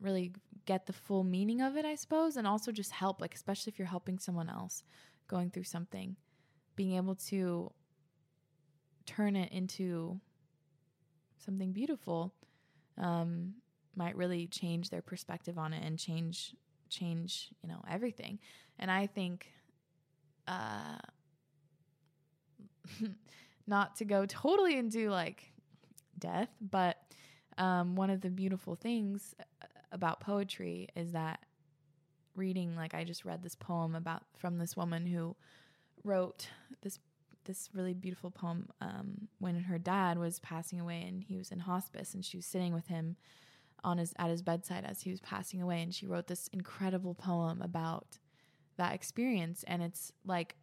[0.02, 0.34] really
[0.66, 3.80] get the full meaning of it, I suppose, and also just help, like, especially if
[3.80, 4.84] you're helping someone else
[5.28, 6.18] going through something,
[6.76, 7.72] being able to
[9.06, 10.20] turn it into
[11.38, 12.34] something beautiful
[12.98, 13.54] um,
[13.96, 16.56] might really change their perspective on it and change
[16.94, 18.40] change you know everything.
[18.80, 19.52] And i think
[20.48, 20.98] uh
[23.68, 25.54] not to go totally into like
[26.20, 26.98] death but
[27.58, 31.40] um one of the beautiful things uh, about poetry is that
[32.36, 35.36] reading like I just read this poem about from this woman who
[36.04, 36.48] wrote
[36.82, 37.00] this
[37.46, 41.60] this really beautiful poem um, when her dad was passing away and he was in
[41.60, 43.18] hospice and she was sitting with him
[43.84, 47.14] on his at his bedside as he was passing away and she wrote this incredible
[47.14, 48.20] poem about
[48.78, 50.56] that experience and it's like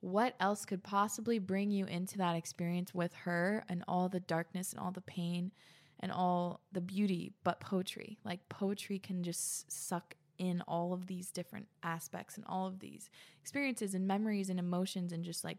[0.00, 4.72] what else could possibly bring you into that experience with her and all the darkness
[4.72, 5.52] and all the pain
[6.00, 8.18] and all the beauty, but poetry.
[8.24, 13.08] Like poetry can just suck in all of these different aspects and all of these
[13.40, 15.58] experiences and memories and emotions and just like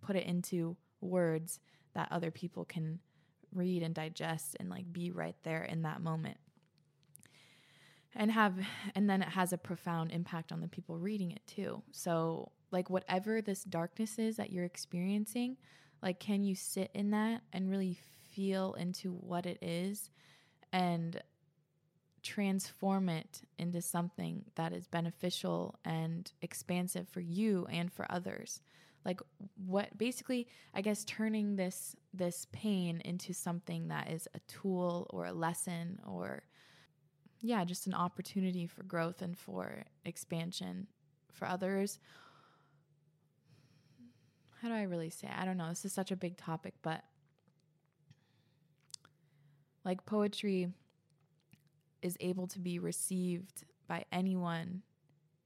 [0.00, 1.58] put it into words
[1.94, 3.00] that other people can
[3.52, 6.38] read and digest and like be right there in that moment.
[8.14, 8.54] And have
[8.94, 11.82] and then it has a profound impact on the people reading it too.
[11.92, 15.56] So like whatever this darkness is that you're experiencing
[16.02, 17.96] like can you sit in that and really
[18.32, 20.10] feel into what it is
[20.72, 21.22] and
[22.22, 28.60] transform it into something that is beneficial and expansive for you and for others?
[29.04, 29.20] Like
[29.56, 35.24] what basically i guess turning this this pain into something that is a tool or
[35.26, 36.42] a lesson or
[37.40, 40.86] yeah just an opportunity for growth and for expansion
[41.32, 41.98] for others.
[44.60, 45.68] How do i really say i don't know.
[45.68, 47.02] This is such a big topic but
[49.84, 50.68] like poetry
[52.02, 54.82] is able to be received by anyone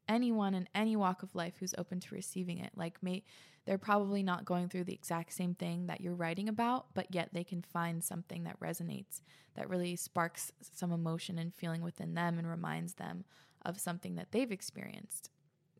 [0.09, 3.23] anyone in any walk of life who's open to receiving it like may
[3.65, 7.31] they're probably not going through the exact same thing that you're writing about but yet
[7.33, 9.21] they can find something that resonates
[9.57, 13.25] that really sparks some emotion and feeling within them and reminds them
[13.65, 15.31] of something that they've experienced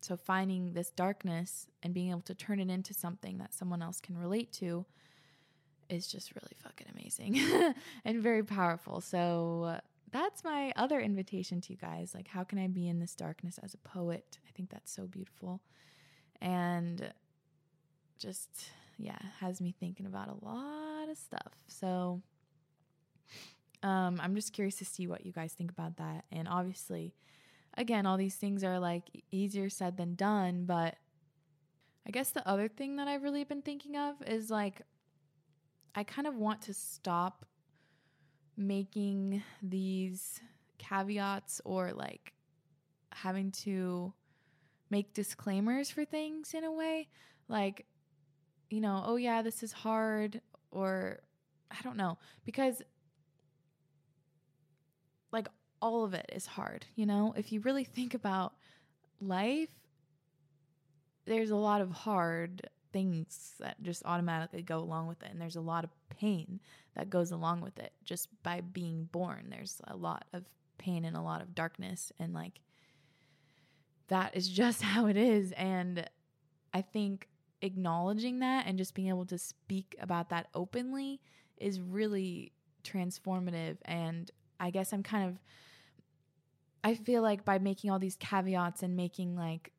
[0.01, 3.99] so finding this darkness and being able to turn it into something that someone else
[3.99, 4.85] can relate to
[5.89, 7.39] is just really fucking amazing
[8.05, 9.01] and very powerful.
[9.01, 9.79] So uh,
[10.11, 12.13] that's my other invitation to you guys.
[12.15, 14.37] Like, how can I be in this darkness as a poet?
[14.47, 15.61] I think that's so beautiful.
[16.41, 17.13] And
[18.17, 21.53] just, yeah, has me thinking about a lot of stuff.
[21.67, 22.21] So,
[23.83, 26.25] um, I'm just curious to see what you guys think about that.
[26.31, 27.13] And obviously,
[27.75, 30.65] again, all these things are like easier said than done.
[30.65, 30.95] But
[32.07, 34.81] I guess the other thing that I've really been thinking of is like,
[35.93, 37.45] I kind of want to stop
[38.57, 40.41] making these
[40.79, 42.33] caveats or like
[43.13, 44.13] having to
[44.89, 47.07] make disclaimers for things in a way.
[47.47, 47.85] Like,
[48.69, 50.41] you know, oh yeah, this is hard,
[50.71, 51.19] or
[51.71, 52.81] I don't know, because
[55.31, 55.47] like
[55.81, 57.33] all of it is hard, you know?
[57.37, 58.53] If you really think about
[59.21, 59.69] life,
[61.25, 65.29] there's a lot of hard things that just automatically go along with it.
[65.29, 66.59] And there's a lot of pain
[66.95, 69.49] that goes along with it just by being born.
[69.51, 70.45] There's a lot of
[70.79, 72.11] pain and a lot of darkness.
[72.17, 72.59] And like,
[74.07, 75.51] that is just how it is.
[75.51, 76.09] And
[76.73, 77.27] I think
[77.61, 81.21] acknowledging that and just being able to speak about that openly
[81.57, 82.51] is really
[82.83, 83.77] transformative.
[83.85, 85.37] And I guess I'm kind of,
[86.83, 89.71] I feel like by making all these caveats and making like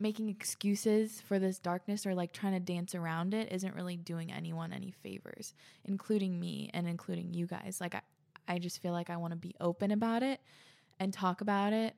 [0.00, 4.32] making excuses for this darkness or like trying to dance around it isn't really doing
[4.32, 5.54] anyone any favors,
[5.84, 7.78] including me and including you guys.
[7.80, 8.02] Like I,
[8.48, 10.40] I just feel like I want to be open about it
[10.98, 11.94] and talk about it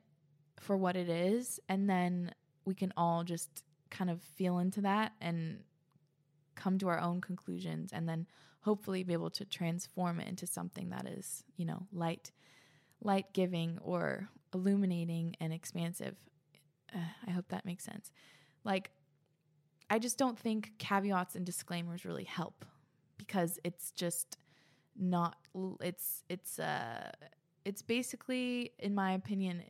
[0.59, 2.31] for what it is and then
[2.65, 5.59] we can all just kind of feel into that and
[6.55, 8.27] come to our own conclusions and then
[8.61, 12.31] hopefully be able to transform it into something that is, you know, light
[13.01, 16.15] light giving or illuminating and expansive
[16.93, 18.11] uh, I hope that makes sense.
[18.63, 18.91] Like,
[19.89, 22.65] I just don't think caveats and disclaimers really help
[23.17, 24.37] because it's just
[24.99, 25.37] not.
[25.81, 27.11] It's it's uh
[27.63, 29.63] it's basically, in my opinion,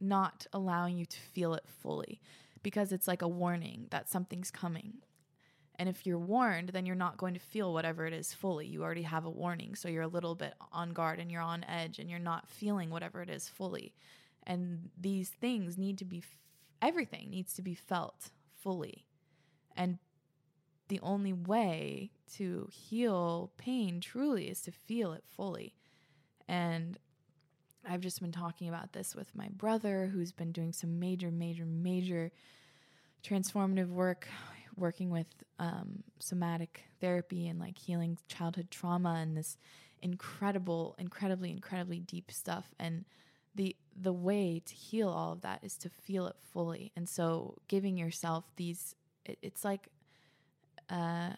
[0.00, 2.20] not allowing you to feel it fully
[2.62, 4.94] because it's like a warning that something's coming.
[5.78, 8.66] And if you're warned, then you're not going to feel whatever it is fully.
[8.66, 9.76] You already have a warning.
[9.76, 12.90] So you're a little bit on guard and you're on edge and you're not feeling
[12.90, 13.94] whatever it is fully.
[14.48, 16.40] And these things need to be, f-
[16.82, 18.30] everything needs to be felt
[18.60, 19.04] fully.
[19.76, 19.98] And
[20.88, 25.74] the only way to heal pain truly is to feel it fully.
[26.48, 26.98] And
[27.86, 31.66] I've just been talking about this with my brother, who's been doing some major, major,
[31.66, 32.32] major
[33.22, 34.28] transformative work,
[34.76, 35.26] working with
[35.58, 39.58] um, somatic therapy and like healing childhood trauma and this
[40.00, 42.72] incredible, incredibly, incredibly deep stuff.
[42.78, 43.04] And
[43.54, 46.92] the the way to heal all of that is to feel it fully.
[46.96, 48.94] And so, giving yourself these,
[49.24, 49.88] it, it's like,
[50.88, 51.30] uh,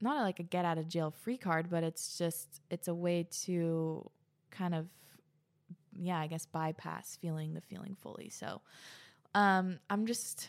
[0.00, 3.26] not like a get out of jail free card, but it's just it's a way
[3.44, 4.08] to
[4.50, 4.86] kind of
[6.00, 8.28] yeah, I guess bypass feeling the feeling fully.
[8.30, 8.60] So
[9.34, 10.48] um I'm just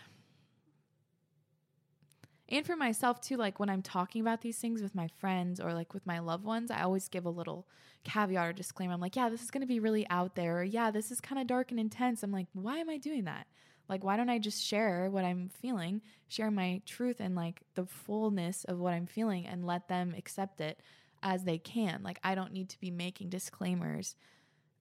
[2.49, 5.73] and for myself too like when i'm talking about these things with my friends or
[5.73, 7.67] like with my loved ones i always give a little
[8.03, 8.93] caveat or disclaimer.
[8.93, 10.59] I'm like yeah this is going to be really out there.
[10.59, 12.23] Or yeah this is kind of dark and intense.
[12.23, 13.47] I'm like why am i doing that?
[13.87, 17.85] Like why don't i just share what i'm feeling share my truth and like the
[17.85, 20.79] fullness of what i'm feeling and let them accept it
[21.21, 22.01] as they can?
[22.03, 24.15] Like i don't need to be making disclaimers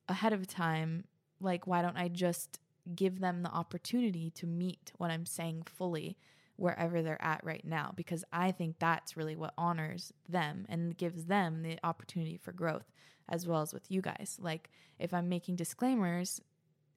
[0.08, 1.04] ahead of time,
[1.40, 2.58] like, why don't I just
[2.94, 6.16] give them the opportunity to meet what I'm saying fully
[6.58, 7.92] wherever they're at right now?
[7.96, 12.92] Because I think that's really what honors them and gives them the opportunity for growth,
[13.28, 14.38] as well as with you guys.
[14.40, 16.40] Like, if I'm making disclaimers,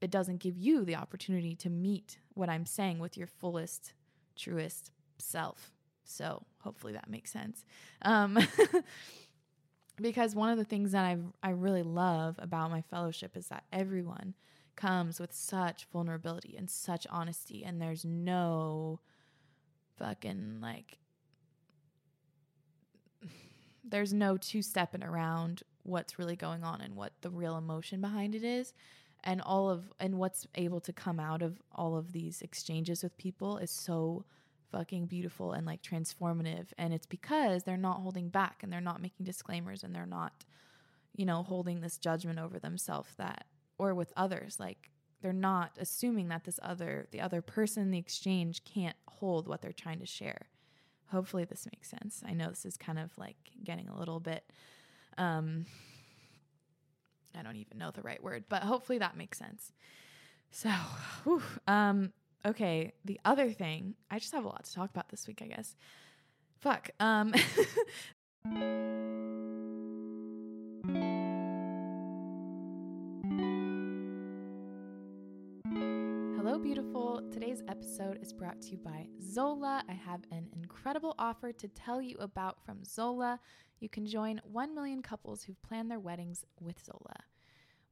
[0.01, 3.93] it doesn't give you the opportunity to meet what I'm saying with your fullest,
[4.35, 5.71] truest self.
[6.03, 7.63] So, hopefully that makes sense.
[8.01, 8.37] Um,
[10.01, 13.63] because one of the things that I I really love about my fellowship is that
[13.71, 14.33] everyone
[14.75, 18.99] comes with such vulnerability and such honesty and there's no
[20.01, 20.97] fucking like
[23.83, 28.35] there's no two stepping around what's really going on and what the real emotion behind
[28.35, 28.73] it is
[29.23, 33.15] and all of and what's able to come out of all of these exchanges with
[33.17, 34.25] people is so
[34.71, 36.67] fucking beautiful and like transformative.
[36.77, 40.45] And it's because they're not holding back and they're not making disclaimers and they're not,
[41.15, 43.45] you know, holding this judgment over themselves that,
[43.77, 44.59] or with others.
[44.59, 44.89] Like
[45.21, 49.71] they're not assuming that this other, the other person the exchange can't hold what they're
[49.71, 50.47] trying to share.
[51.07, 52.23] Hopefully this makes sense.
[52.25, 54.43] I know this is kind of like getting a little bit,
[55.17, 55.65] um,
[57.37, 59.71] I don't even know the right word, but hopefully that makes sense.
[60.49, 60.69] So,
[61.23, 62.11] whew, um,
[62.45, 65.47] okay, the other thing, I just have a lot to talk about this week, I
[65.47, 65.75] guess.
[66.59, 66.91] Fuck.
[66.99, 67.33] Um
[77.31, 79.81] Today's episode is brought to you by Zola.
[79.87, 83.39] I have an incredible offer to tell you about from Zola.
[83.79, 87.15] You can join 1 million couples who've planned their weddings with Zola.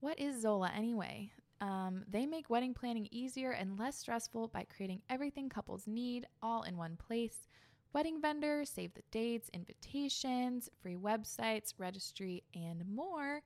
[0.01, 1.31] What is Zola anyway?
[1.61, 6.63] Um, they make wedding planning easier and less stressful by creating everything couples need all
[6.63, 7.47] in one place.
[7.93, 13.41] Wedding vendors, save the dates, invitations, free websites, registry, and more.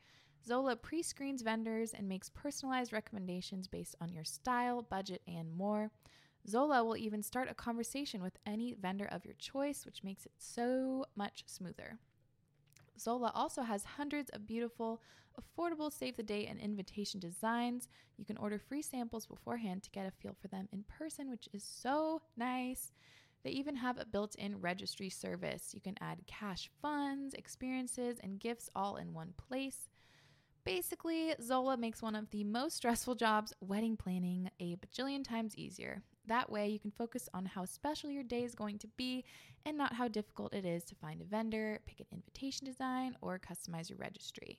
[0.45, 5.91] Zola pre screens vendors and makes personalized recommendations based on your style, budget, and more.
[6.47, 10.33] Zola will even start a conversation with any vendor of your choice, which makes it
[10.37, 11.97] so much smoother.
[12.99, 15.01] Zola also has hundreds of beautiful,
[15.39, 17.87] affordable save the date and invitation designs.
[18.17, 21.47] You can order free samples beforehand to get a feel for them in person, which
[21.53, 22.91] is so nice.
[23.43, 25.73] They even have a built in registry service.
[25.73, 29.89] You can add cash funds, experiences, and gifts all in one place.
[30.65, 36.01] Basically, Zola makes one of the most stressful jobs, wedding planning, a bajillion times easier.
[36.25, 39.25] That way, you can focus on how special your day is going to be
[39.65, 43.39] and not how difficult it is to find a vendor, pick an invitation design, or
[43.39, 44.57] customize your registry.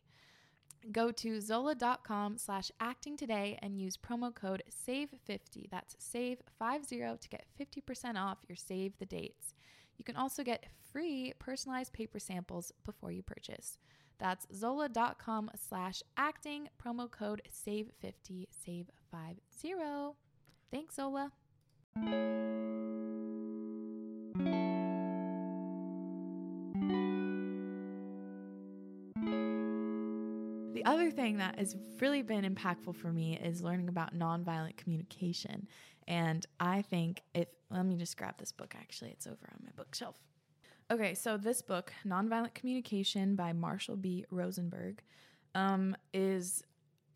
[0.93, 5.71] Go to zola.com slash acting today and use promo code SAVE50.
[5.71, 9.55] That's SAVE50 to get 50% off your save the dates.
[9.97, 13.79] You can also get free personalized paper samples before you purchase.
[14.19, 20.15] That's zola.com slash acting, promo code SAVE50, SAVE50.
[20.71, 21.33] Thanks, Zola.
[30.75, 35.69] The other thing that has really been impactful for me is learning about nonviolent communication.
[36.07, 39.71] And I think if, let me just grab this book actually, it's over on my
[39.77, 40.17] bookshelf.
[40.91, 44.26] Okay, so this book, Nonviolent Communication by Marshall B.
[44.30, 45.03] Rosenberg,
[45.55, 46.62] um, is,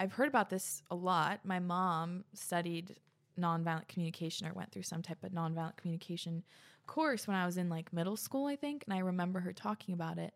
[0.01, 1.41] I've heard about this a lot.
[1.45, 2.97] My mom studied
[3.39, 6.43] nonviolent communication or went through some type of nonviolent communication
[6.87, 8.85] course when I was in like middle school, I think.
[8.87, 10.33] And I remember her talking about it.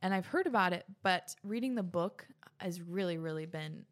[0.00, 3.86] And I've heard about it, but reading the book has really, really been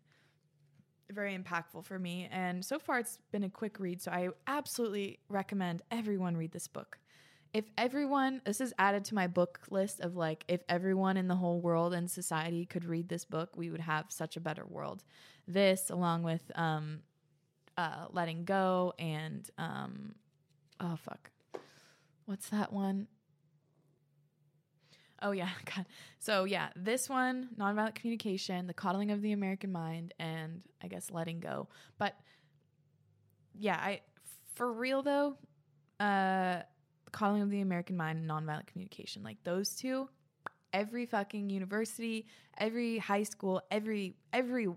[1.11, 2.28] very impactful for me.
[2.30, 4.01] And so far, it's been a quick read.
[4.01, 6.99] So I absolutely recommend everyone read this book.
[7.53, 11.36] If everyone, this is added to my book list of like, if everyone in the
[11.36, 15.05] whole world and society could read this book, we would have such a better world.
[15.49, 17.01] This, along with um,
[17.76, 20.14] uh, Letting Go and, um,
[20.80, 21.30] oh, fuck.
[22.26, 23.07] What's that one?
[25.22, 25.86] Oh yeah, God.
[26.18, 31.11] So yeah, this one, nonviolent communication, the coddling of the American mind, and I guess
[31.11, 31.68] letting go.
[31.99, 32.14] But
[33.59, 34.01] yeah, I
[34.55, 35.36] for real though,
[36.01, 36.62] uh,
[37.13, 40.09] coddling of the American mind and nonviolent communication, like those two,
[40.73, 42.27] every fucking university,
[42.59, 44.69] every high school, every every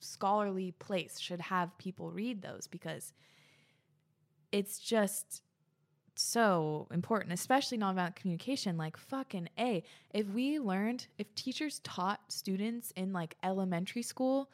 [0.00, 3.12] scholarly place should have people read those because
[4.52, 5.42] it's just
[6.14, 8.76] so important, especially nonviolent communication.
[8.76, 9.82] Like, fucking A.
[10.12, 14.50] If we learned, if teachers taught students in like elementary school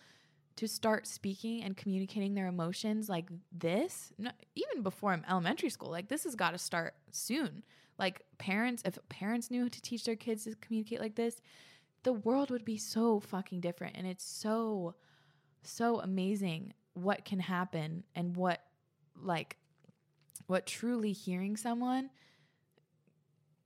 [0.56, 4.12] to start speaking and communicating their emotions like this,
[4.54, 7.64] even before elementary school, like this has got to start soon.
[7.98, 11.40] Like, parents, if parents knew to teach their kids to communicate like this,
[12.02, 13.96] the world would be so fucking different.
[13.96, 14.94] And it's so,
[15.62, 18.60] so amazing what can happen and what,
[19.20, 19.56] like,
[20.46, 22.10] what truly hearing someone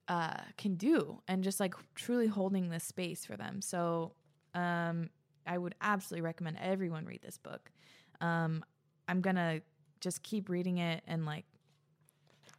[0.08, 3.60] uh, can do and just like truly holding this space for them.
[3.60, 4.12] So
[4.54, 5.10] um,
[5.48, 7.70] I would absolutely recommend everyone read this book.
[8.20, 8.64] Um,
[9.08, 9.62] I'm gonna
[10.00, 11.46] just keep reading it and like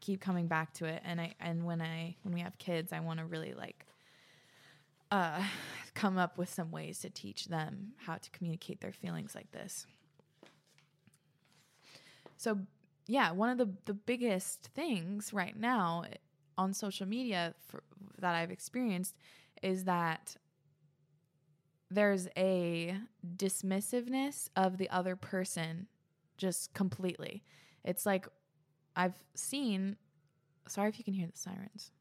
[0.02, 1.02] keep coming back to it.
[1.06, 3.86] And I and when I when we have kids, I want to really like
[5.12, 5.44] uh,
[5.94, 9.86] come up with some ways to teach them how to communicate their feelings like this.
[12.38, 12.60] So
[13.08, 16.06] yeah, one of the the biggest things right now
[16.58, 17.84] on social media for,
[18.20, 19.16] that I've experienced
[19.62, 20.36] is that
[21.92, 22.96] there's a
[23.36, 25.88] dismissiveness of the other person
[26.38, 27.44] just completely.
[27.84, 28.28] It's like
[28.96, 29.98] I've seen
[30.68, 31.92] sorry if you can hear the sirens.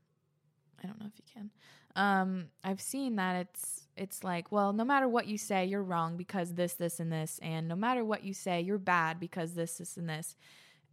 [0.82, 1.50] I don't know if you can.
[1.96, 6.16] Um, I've seen that it's it's like, well, no matter what you say, you're wrong
[6.16, 9.78] because this, this, and this, and no matter what you say, you're bad because this,
[9.78, 10.36] this, and this.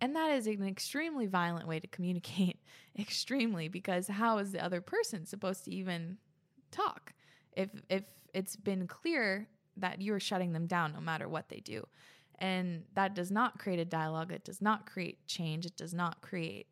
[0.01, 2.59] And that is an extremely violent way to communicate,
[2.99, 6.17] extremely, because how is the other person supposed to even
[6.71, 7.13] talk
[7.55, 8.03] if if
[8.33, 9.47] it's been clear
[9.77, 11.85] that you're shutting them down no matter what they do?
[12.39, 16.21] And that does not create a dialogue, it does not create change, it does not
[16.21, 16.67] create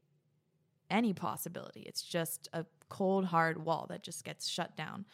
[0.90, 1.82] any possibility.
[1.82, 5.06] It's just a cold hard wall that just gets shut down.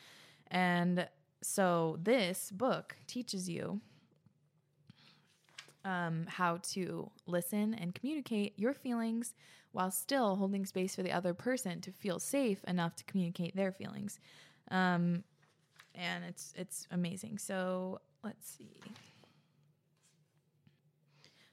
[0.48, 1.08] And
[1.42, 3.80] so this book teaches you
[5.86, 9.34] um, how to listen and communicate your feelings
[9.72, 13.72] while still holding space for the other person to feel safe enough to communicate their
[13.72, 14.20] feelings.
[14.72, 15.24] Um,
[15.96, 17.38] and it's it's amazing.
[17.38, 18.80] So let's see.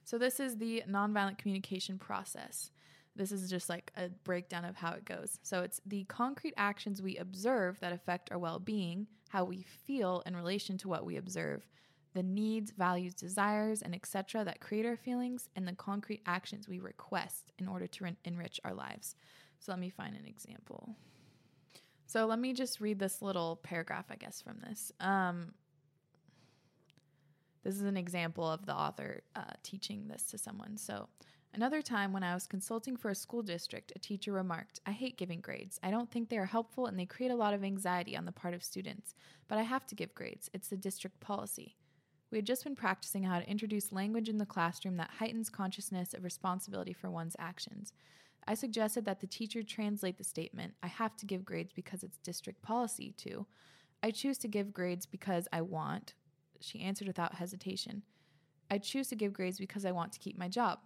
[0.04, 2.70] So this is the nonviolent communication process.
[3.16, 5.38] This is just like a breakdown of how it goes.
[5.42, 10.36] So it's the concrete actions we observe that affect our well-being, how we feel in
[10.36, 11.66] relation to what we observe,
[12.14, 14.44] the needs, values, desires, and etc.
[14.44, 18.74] that create our feelings, and the concrete actions we request in order to enrich our
[18.74, 19.16] lives.
[19.58, 20.94] So let me find an example.
[22.06, 24.92] So let me just read this little paragraph, I guess, from this.
[25.00, 25.52] Um,
[27.64, 30.76] this is an example of the author uh, teaching this to someone.
[30.76, 31.08] So,
[31.52, 35.18] another time when I was consulting for a school district, a teacher remarked, I hate
[35.18, 35.80] giving grades.
[35.82, 38.30] I don't think they are helpful and they create a lot of anxiety on the
[38.30, 39.16] part of students.
[39.48, 41.74] But I have to give grades, it's the district policy.
[42.30, 46.14] We had just been practicing how to introduce language in the classroom that heightens consciousness
[46.14, 47.92] of responsibility for one's actions.
[48.48, 52.18] I suggested that the teacher translate the statement, I have to give grades because it's
[52.18, 53.46] district policy, to,
[54.02, 56.14] I choose to give grades because I want.
[56.60, 58.02] She answered without hesitation.
[58.70, 60.78] I choose to give grades because I want to keep my job.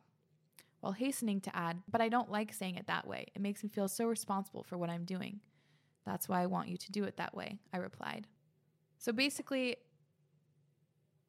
[0.81, 3.27] While hastening to add, but I don't like saying it that way.
[3.35, 5.41] It makes me feel so responsible for what I'm doing.
[6.07, 8.27] That's why I want you to do it that way, I replied.
[8.97, 9.77] So basically,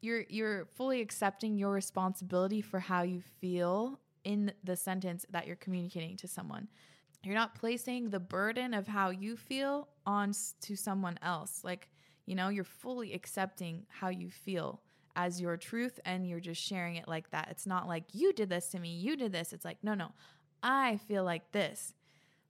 [0.01, 5.55] you're you're fully accepting your responsibility for how you feel in the sentence that you're
[5.55, 6.67] communicating to someone.
[7.23, 11.61] You're not placing the burden of how you feel on to someone else.
[11.63, 11.89] Like,
[12.25, 14.81] you know, you're fully accepting how you feel
[15.15, 17.49] as your truth and you're just sharing it like that.
[17.51, 19.53] It's not like you did this to me, you did this.
[19.53, 20.11] It's like, no, no.
[20.63, 21.93] I feel like this.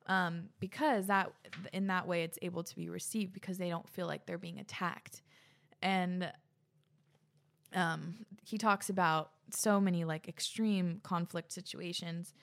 [0.08, 1.32] Um, because that
[1.74, 4.60] in that way it's able to be received because they don't feel like they're being
[4.60, 5.22] attacked.
[5.82, 6.32] And
[7.74, 12.34] um, he talks about so many like extreme conflict situations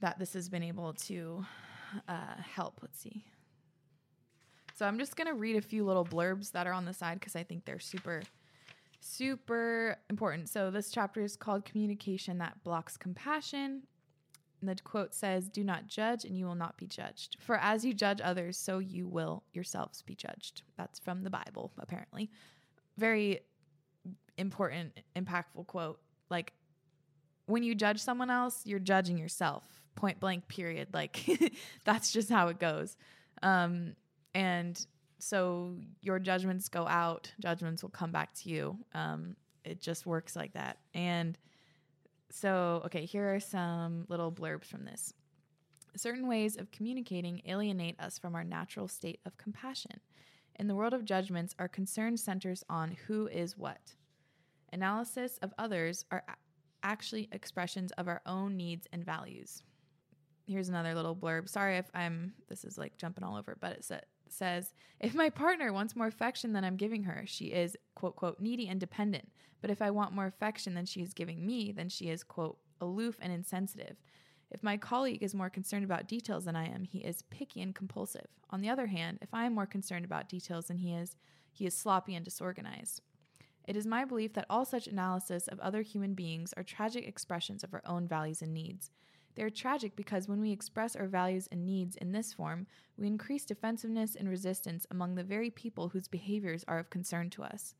[0.00, 1.44] that this has been able to
[2.08, 2.78] uh, help.
[2.82, 3.24] Let's see.
[4.74, 7.34] So I'm just gonna read a few little blurbs that are on the side because
[7.34, 8.22] I think they're super,
[9.00, 10.48] super important.
[10.48, 13.82] So this chapter is called "Communication That Blocks Compassion."
[14.60, 17.36] And the quote says, Do not judge, and you will not be judged.
[17.40, 20.62] For as you judge others, so you will yourselves be judged.
[20.76, 22.30] That's from the Bible, apparently.
[22.96, 23.40] Very
[24.38, 26.00] important, impactful quote.
[26.30, 26.52] Like,
[27.46, 29.64] when you judge someone else, you're judging yourself,
[29.94, 30.88] point blank, period.
[30.92, 31.20] Like,
[31.84, 32.96] that's just how it goes.
[33.42, 33.94] Um,
[34.34, 34.84] and
[35.18, 38.78] so your judgments go out, judgments will come back to you.
[38.94, 40.78] Um, it just works like that.
[40.94, 41.36] And
[42.30, 45.12] so, okay, here are some little blurbs from this.
[45.96, 50.00] Certain ways of communicating alienate us from our natural state of compassion.
[50.56, 53.94] In the world of judgments, our concern centers on who is what.
[54.72, 56.24] Analysis of others are
[56.82, 59.62] actually expressions of our own needs and values.
[60.46, 61.48] Here's another little blurb.
[61.48, 65.28] Sorry if I'm, this is like jumping all over, but it sa- says, if my
[65.30, 69.30] partner wants more affection than I'm giving her, she is, quote, quote, needy and dependent.
[69.60, 72.58] But if I want more affection than she is giving me, then she is, quote,
[72.80, 73.96] aloof and insensitive.
[74.50, 77.74] If my colleague is more concerned about details than I am, he is picky and
[77.74, 78.28] compulsive.
[78.50, 81.16] On the other hand, if I am more concerned about details than he is,
[81.52, 83.02] he is sloppy and disorganized.
[83.68, 87.62] It is my belief that all such analysis of other human beings are tragic expressions
[87.62, 88.90] of our own values and needs.
[89.34, 92.66] They are tragic because when we express our values and needs in this form,
[92.96, 97.42] we increase defensiveness and resistance among the very people whose behaviors are of concern to
[97.42, 97.74] us.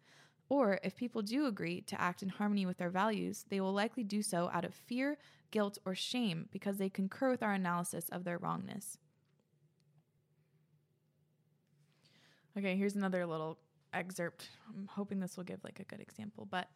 [0.51, 4.05] Or, if people do agree to act in harmony with our values, they will likely
[4.05, 5.17] do so out of fear,
[5.51, 8.99] guilt, or shame because they concur with our analysis of their wrongness.
[12.59, 13.59] Okay, here's another little
[13.93, 14.49] excerpt.
[14.69, 16.69] I'm hoping this will give like a good example, but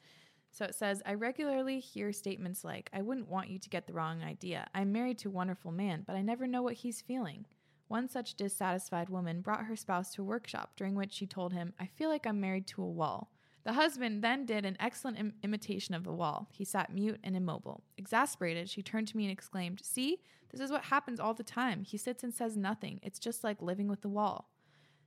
[0.50, 3.94] so it says, I regularly hear statements like, I wouldn't want you to get the
[3.94, 4.68] wrong idea.
[4.74, 7.46] I'm married to a wonderful man, but I never know what he's feeling.
[7.88, 11.72] One such dissatisfied woman brought her spouse to a workshop, during which she told him,
[11.80, 13.30] I feel like I'm married to a wall.
[13.64, 16.48] The husband then did an excellent Im- imitation of the wall.
[16.50, 17.82] He sat mute and immobile.
[17.96, 20.18] Exasperated, she turned to me and exclaimed, See,
[20.50, 21.82] this is what happens all the time.
[21.82, 23.00] He sits and says nothing.
[23.02, 24.50] It's just like living with the wall.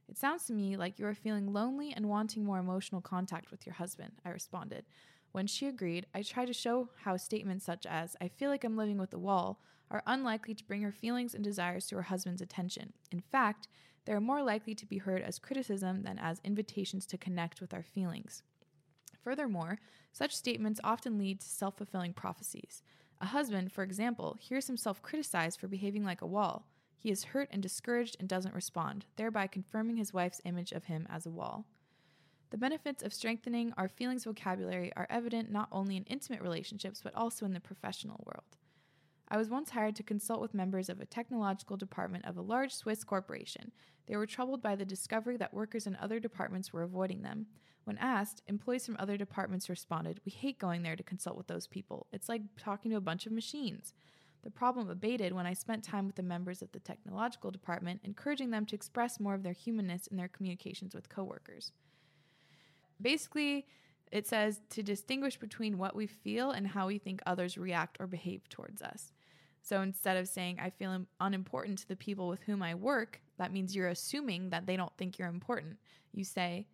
[0.07, 3.65] It sounds to me like you are feeling lonely and wanting more emotional contact with
[3.65, 4.85] your husband, I responded.
[5.31, 8.77] When she agreed, I tried to show how statements such as, I feel like I'm
[8.77, 9.59] living with a wall,
[9.91, 12.93] are unlikely to bring her feelings and desires to her husband's attention.
[13.11, 13.67] In fact,
[14.05, 17.73] they are more likely to be heard as criticism than as invitations to connect with
[17.73, 18.43] our feelings.
[19.23, 19.79] Furthermore,
[20.13, 22.83] such statements often lead to self fulfilling prophecies.
[23.19, 26.67] A husband, for example, hears himself criticized for behaving like a wall.
[26.97, 31.07] He is hurt and discouraged and doesn't respond, thereby confirming his wife's image of him
[31.09, 31.65] as a wall.
[32.51, 37.15] The benefits of strengthening our feelings vocabulary are evident not only in intimate relationships, but
[37.15, 38.57] also in the professional world.
[39.27, 42.73] I was once hired to consult with members of a technological department of a large
[42.73, 43.71] Swiss corporation.
[44.05, 47.47] They were troubled by the discovery that workers in other departments were avoiding them.
[47.85, 51.67] When asked, employees from other departments responded, We hate going there to consult with those
[51.67, 52.07] people.
[52.11, 53.93] It's like talking to a bunch of machines.
[54.45, 58.51] The problem abated when I spent time with the members of the technological department, encouraging
[58.51, 61.71] them to express more of their humanness in their communications with coworkers.
[63.01, 63.65] Basically,
[64.11, 68.05] it says to distinguish between what we feel and how we think others react or
[68.05, 69.11] behave towards us.
[69.63, 73.51] So instead of saying, I feel unimportant to the people with whom I work, that
[73.51, 75.77] means you're assuming that they don't think you're important.
[76.13, 76.67] You say,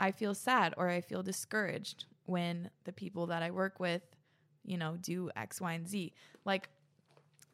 [0.00, 4.02] I feel sad or I feel discouraged when the people that I work with,
[4.64, 6.14] you know, do X, Y, and Z.
[6.46, 6.70] Like,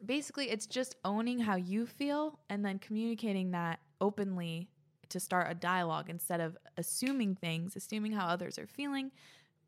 [0.05, 4.69] basically it's just owning how you feel and then communicating that openly
[5.09, 9.11] to start a dialogue instead of assuming things, assuming how others are feeling,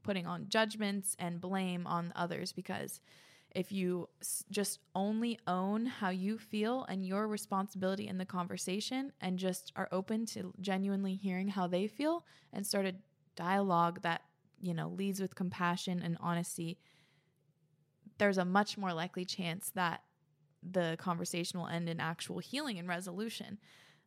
[0.04, 2.52] putting on judgments and blame on others.
[2.54, 3.02] Because
[3.54, 4.10] if you
[4.50, 9.90] just only own how you feel and your responsibility in the conversation and just are
[9.92, 12.96] open to genuinely hearing how they feel and start a
[13.36, 14.22] dialogue that
[14.62, 16.78] you know leads with compassion and honesty
[18.18, 20.02] there's a much more likely chance that
[20.72, 23.60] the conversation will end in actual healing and resolution.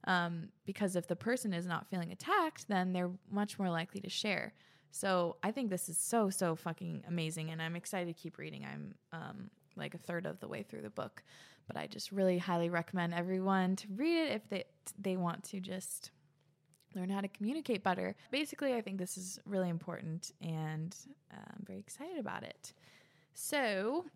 [0.05, 4.11] Um, because if the person is not feeling attacked, then they're much more likely to
[4.11, 4.55] share.
[4.91, 7.51] So I think this is so, so fucking amazing.
[7.51, 8.65] And I'm excited to keep reading.
[8.65, 11.23] I'm um, like a third of the way through the book.
[11.67, 14.65] But I just really highly recommend everyone to read it if they,
[14.99, 16.13] they want to just
[16.95, 18.15] learn how to communicate better.
[18.31, 20.97] Basically, I think this is really important and
[21.33, 22.73] I'm very excited about it.
[23.35, 24.07] So,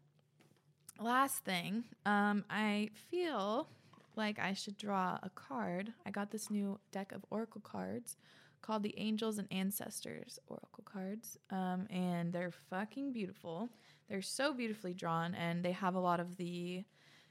[1.00, 3.68] last thing, um, I feel
[4.16, 5.92] like I should draw a card.
[6.06, 8.16] I got this new deck of oracle cards
[8.62, 13.70] called the Angels and Ancestors oracle cards, um, and they're fucking beautiful.
[14.08, 16.84] They're so beautifully drawn, and they have a lot of the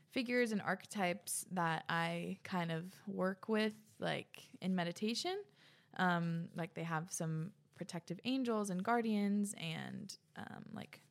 [0.10, 5.38] figures and archetypes that I kind of work with, like in meditation.
[5.98, 11.02] Um, like they have some protective angels and guardians, and um, like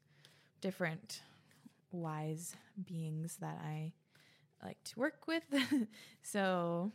[0.61, 1.23] different
[1.91, 3.93] wise beings that I
[4.65, 5.43] like to work with.
[6.23, 6.93] so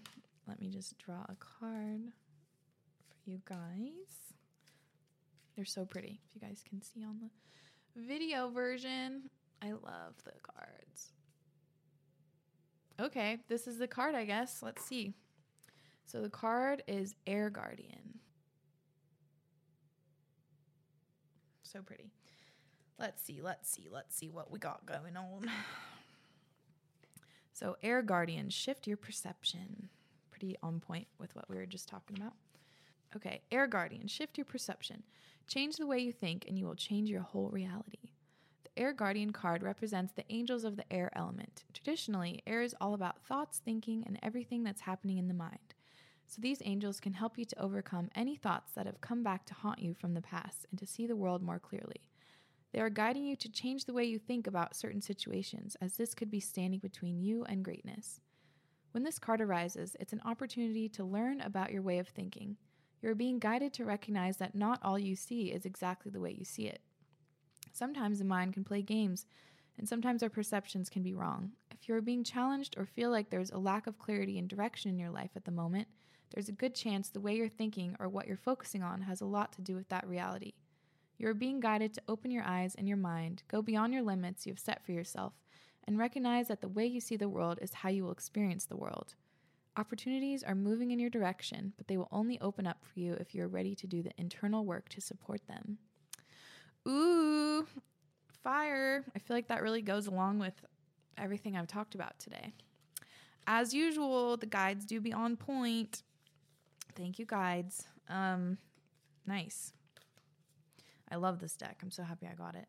[0.47, 2.11] let me just draw a card
[3.09, 4.33] for you guys.
[5.55, 6.19] They're so pretty.
[6.27, 9.29] If you guys can see on the video version,
[9.61, 11.13] I love the cards.
[12.99, 14.61] Okay, this is the card, I guess.
[14.61, 15.13] Let's see.
[16.05, 18.19] So the card is Air Guardian.
[21.63, 22.11] So pretty.
[22.99, 25.49] Let's see, let's see, let's see what we got going on.
[27.55, 29.89] So, Air Guardian, shift your perception.
[30.31, 32.33] Pretty on point with what we were just talking about.
[33.15, 35.03] Okay, Air Guardian, shift your perception.
[35.47, 38.09] Change the way you think, and you will change your whole reality.
[38.63, 41.63] The Air Guardian card represents the angels of the air element.
[41.73, 45.75] Traditionally, air is all about thoughts, thinking, and everything that's happening in the mind.
[46.25, 49.53] So, these angels can help you to overcome any thoughts that have come back to
[49.53, 52.01] haunt you from the past and to see the world more clearly.
[52.73, 56.15] They are guiding you to change the way you think about certain situations, as this
[56.15, 58.19] could be standing between you and greatness.
[58.91, 62.57] When this card arises, it's an opportunity to learn about your way of thinking.
[63.01, 66.31] You are being guided to recognize that not all you see is exactly the way
[66.31, 66.81] you see it.
[67.71, 69.27] Sometimes the mind can play games,
[69.77, 71.51] and sometimes our perceptions can be wrong.
[71.69, 74.89] If you are being challenged or feel like there's a lack of clarity and direction
[74.89, 75.87] in your life at the moment,
[76.33, 79.25] there's a good chance the way you're thinking or what you're focusing on has a
[79.25, 80.53] lot to do with that reality.
[81.17, 84.45] You are being guided to open your eyes and your mind, go beyond your limits
[84.45, 85.33] you have set for yourself,
[85.85, 88.77] and recognize that the way you see the world is how you will experience the
[88.77, 89.15] world.
[89.75, 93.33] Opportunities are moving in your direction, but they will only open up for you if
[93.33, 95.77] you are ready to do the internal work to support them.
[96.87, 97.65] Ooh,
[98.43, 99.03] fire.
[99.15, 100.53] I feel like that really goes along with
[101.17, 102.53] everything I've talked about today.
[103.47, 106.03] As usual, the guides do be on point.
[106.95, 107.87] Thank you, guides.
[108.09, 108.57] Um,
[109.25, 109.73] nice.
[111.13, 111.79] I love this deck.
[111.83, 112.67] I'm so happy I got it.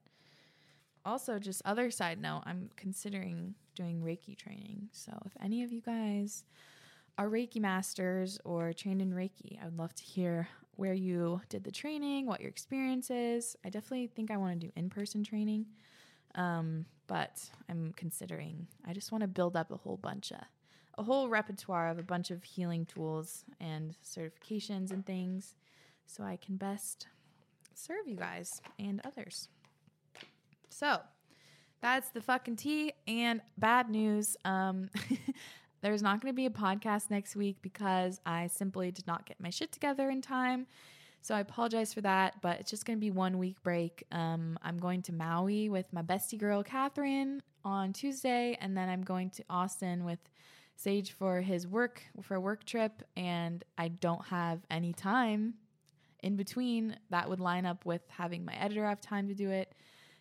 [1.07, 4.91] Also, just other side note, I'm considering doing Reiki training.
[4.93, 6.45] So if any of you guys
[7.17, 11.65] are Reiki masters or trained in Reiki, I would love to hear where you did
[11.65, 13.57] the training, what your experience is.
[13.65, 15.67] I definitely think I want to do in person training.
[16.35, 20.41] Um, but I'm considering, I just want to build up a whole bunch of,
[20.99, 25.55] a whole repertoire of a bunch of healing tools and certifications and things
[26.07, 27.07] so I can best
[27.75, 29.49] serve you guys and others.
[30.71, 30.99] So
[31.81, 34.37] that's the fucking tea and bad news.
[34.45, 34.91] Um,
[35.83, 39.39] there's not going to be a podcast next week because I simply did not get
[39.41, 40.67] my shit together in time.
[41.21, 44.05] So I apologize for that, but it's just going to be one week break.
[44.13, 49.03] Um, I'm going to Maui with my bestie girl, Catherine, on Tuesday, and then I'm
[49.03, 50.19] going to Austin with
[50.77, 55.55] Sage for his work for a work trip, and I don't have any time
[56.25, 59.75] in between that would line up with having my editor have time to do it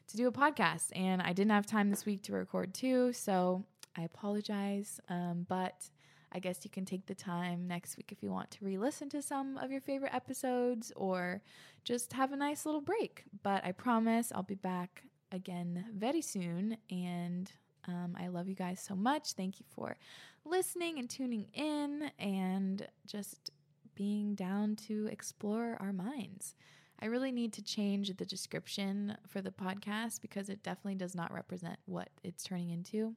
[0.08, 0.88] to do a podcast.
[0.95, 3.64] And i didn't have time this week to record too so
[3.97, 4.99] i apologize.
[5.10, 5.89] Um, but
[6.32, 9.22] i guess you can take the time next week if you want to re-listen to
[9.22, 11.41] some of your favorite episodes or
[11.84, 13.24] just have a nice little break.
[13.41, 16.78] But i promise i'll be back again very soon.
[16.89, 17.51] And
[17.88, 19.34] um, I love you guys so much.
[19.34, 19.97] Thank you for
[20.45, 23.51] listening and tuning in and just
[23.96, 26.56] being down to explore our minds.
[27.00, 31.34] I really need to change the description for the podcast because it definitely does not
[31.34, 33.14] represent what it's turning into.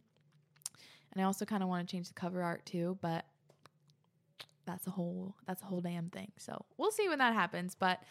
[1.12, 3.27] And I also kind of want to change the cover art too, but
[4.66, 6.33] that's a whole that's a whole damn thing.
[6.37, 8.03] So, we'll see when that happens, but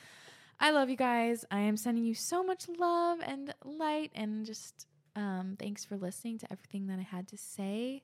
[0.59, 1.43] I love you guys.
[1.51, 6.38] I am sending you so much love and light and just um, thanks for listening
[6.39, 8.03] to everything that I had to say.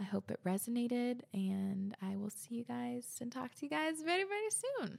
[0.00, 4.02] I hope it resonated, and I will see you guys and talk to you guys
[4.04, 4.98] very, very soon.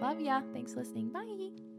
[0.00, 0.40] Love ya.
[0.52, 1.10] Thanks for listening.
[1.10, 1.77] Bye.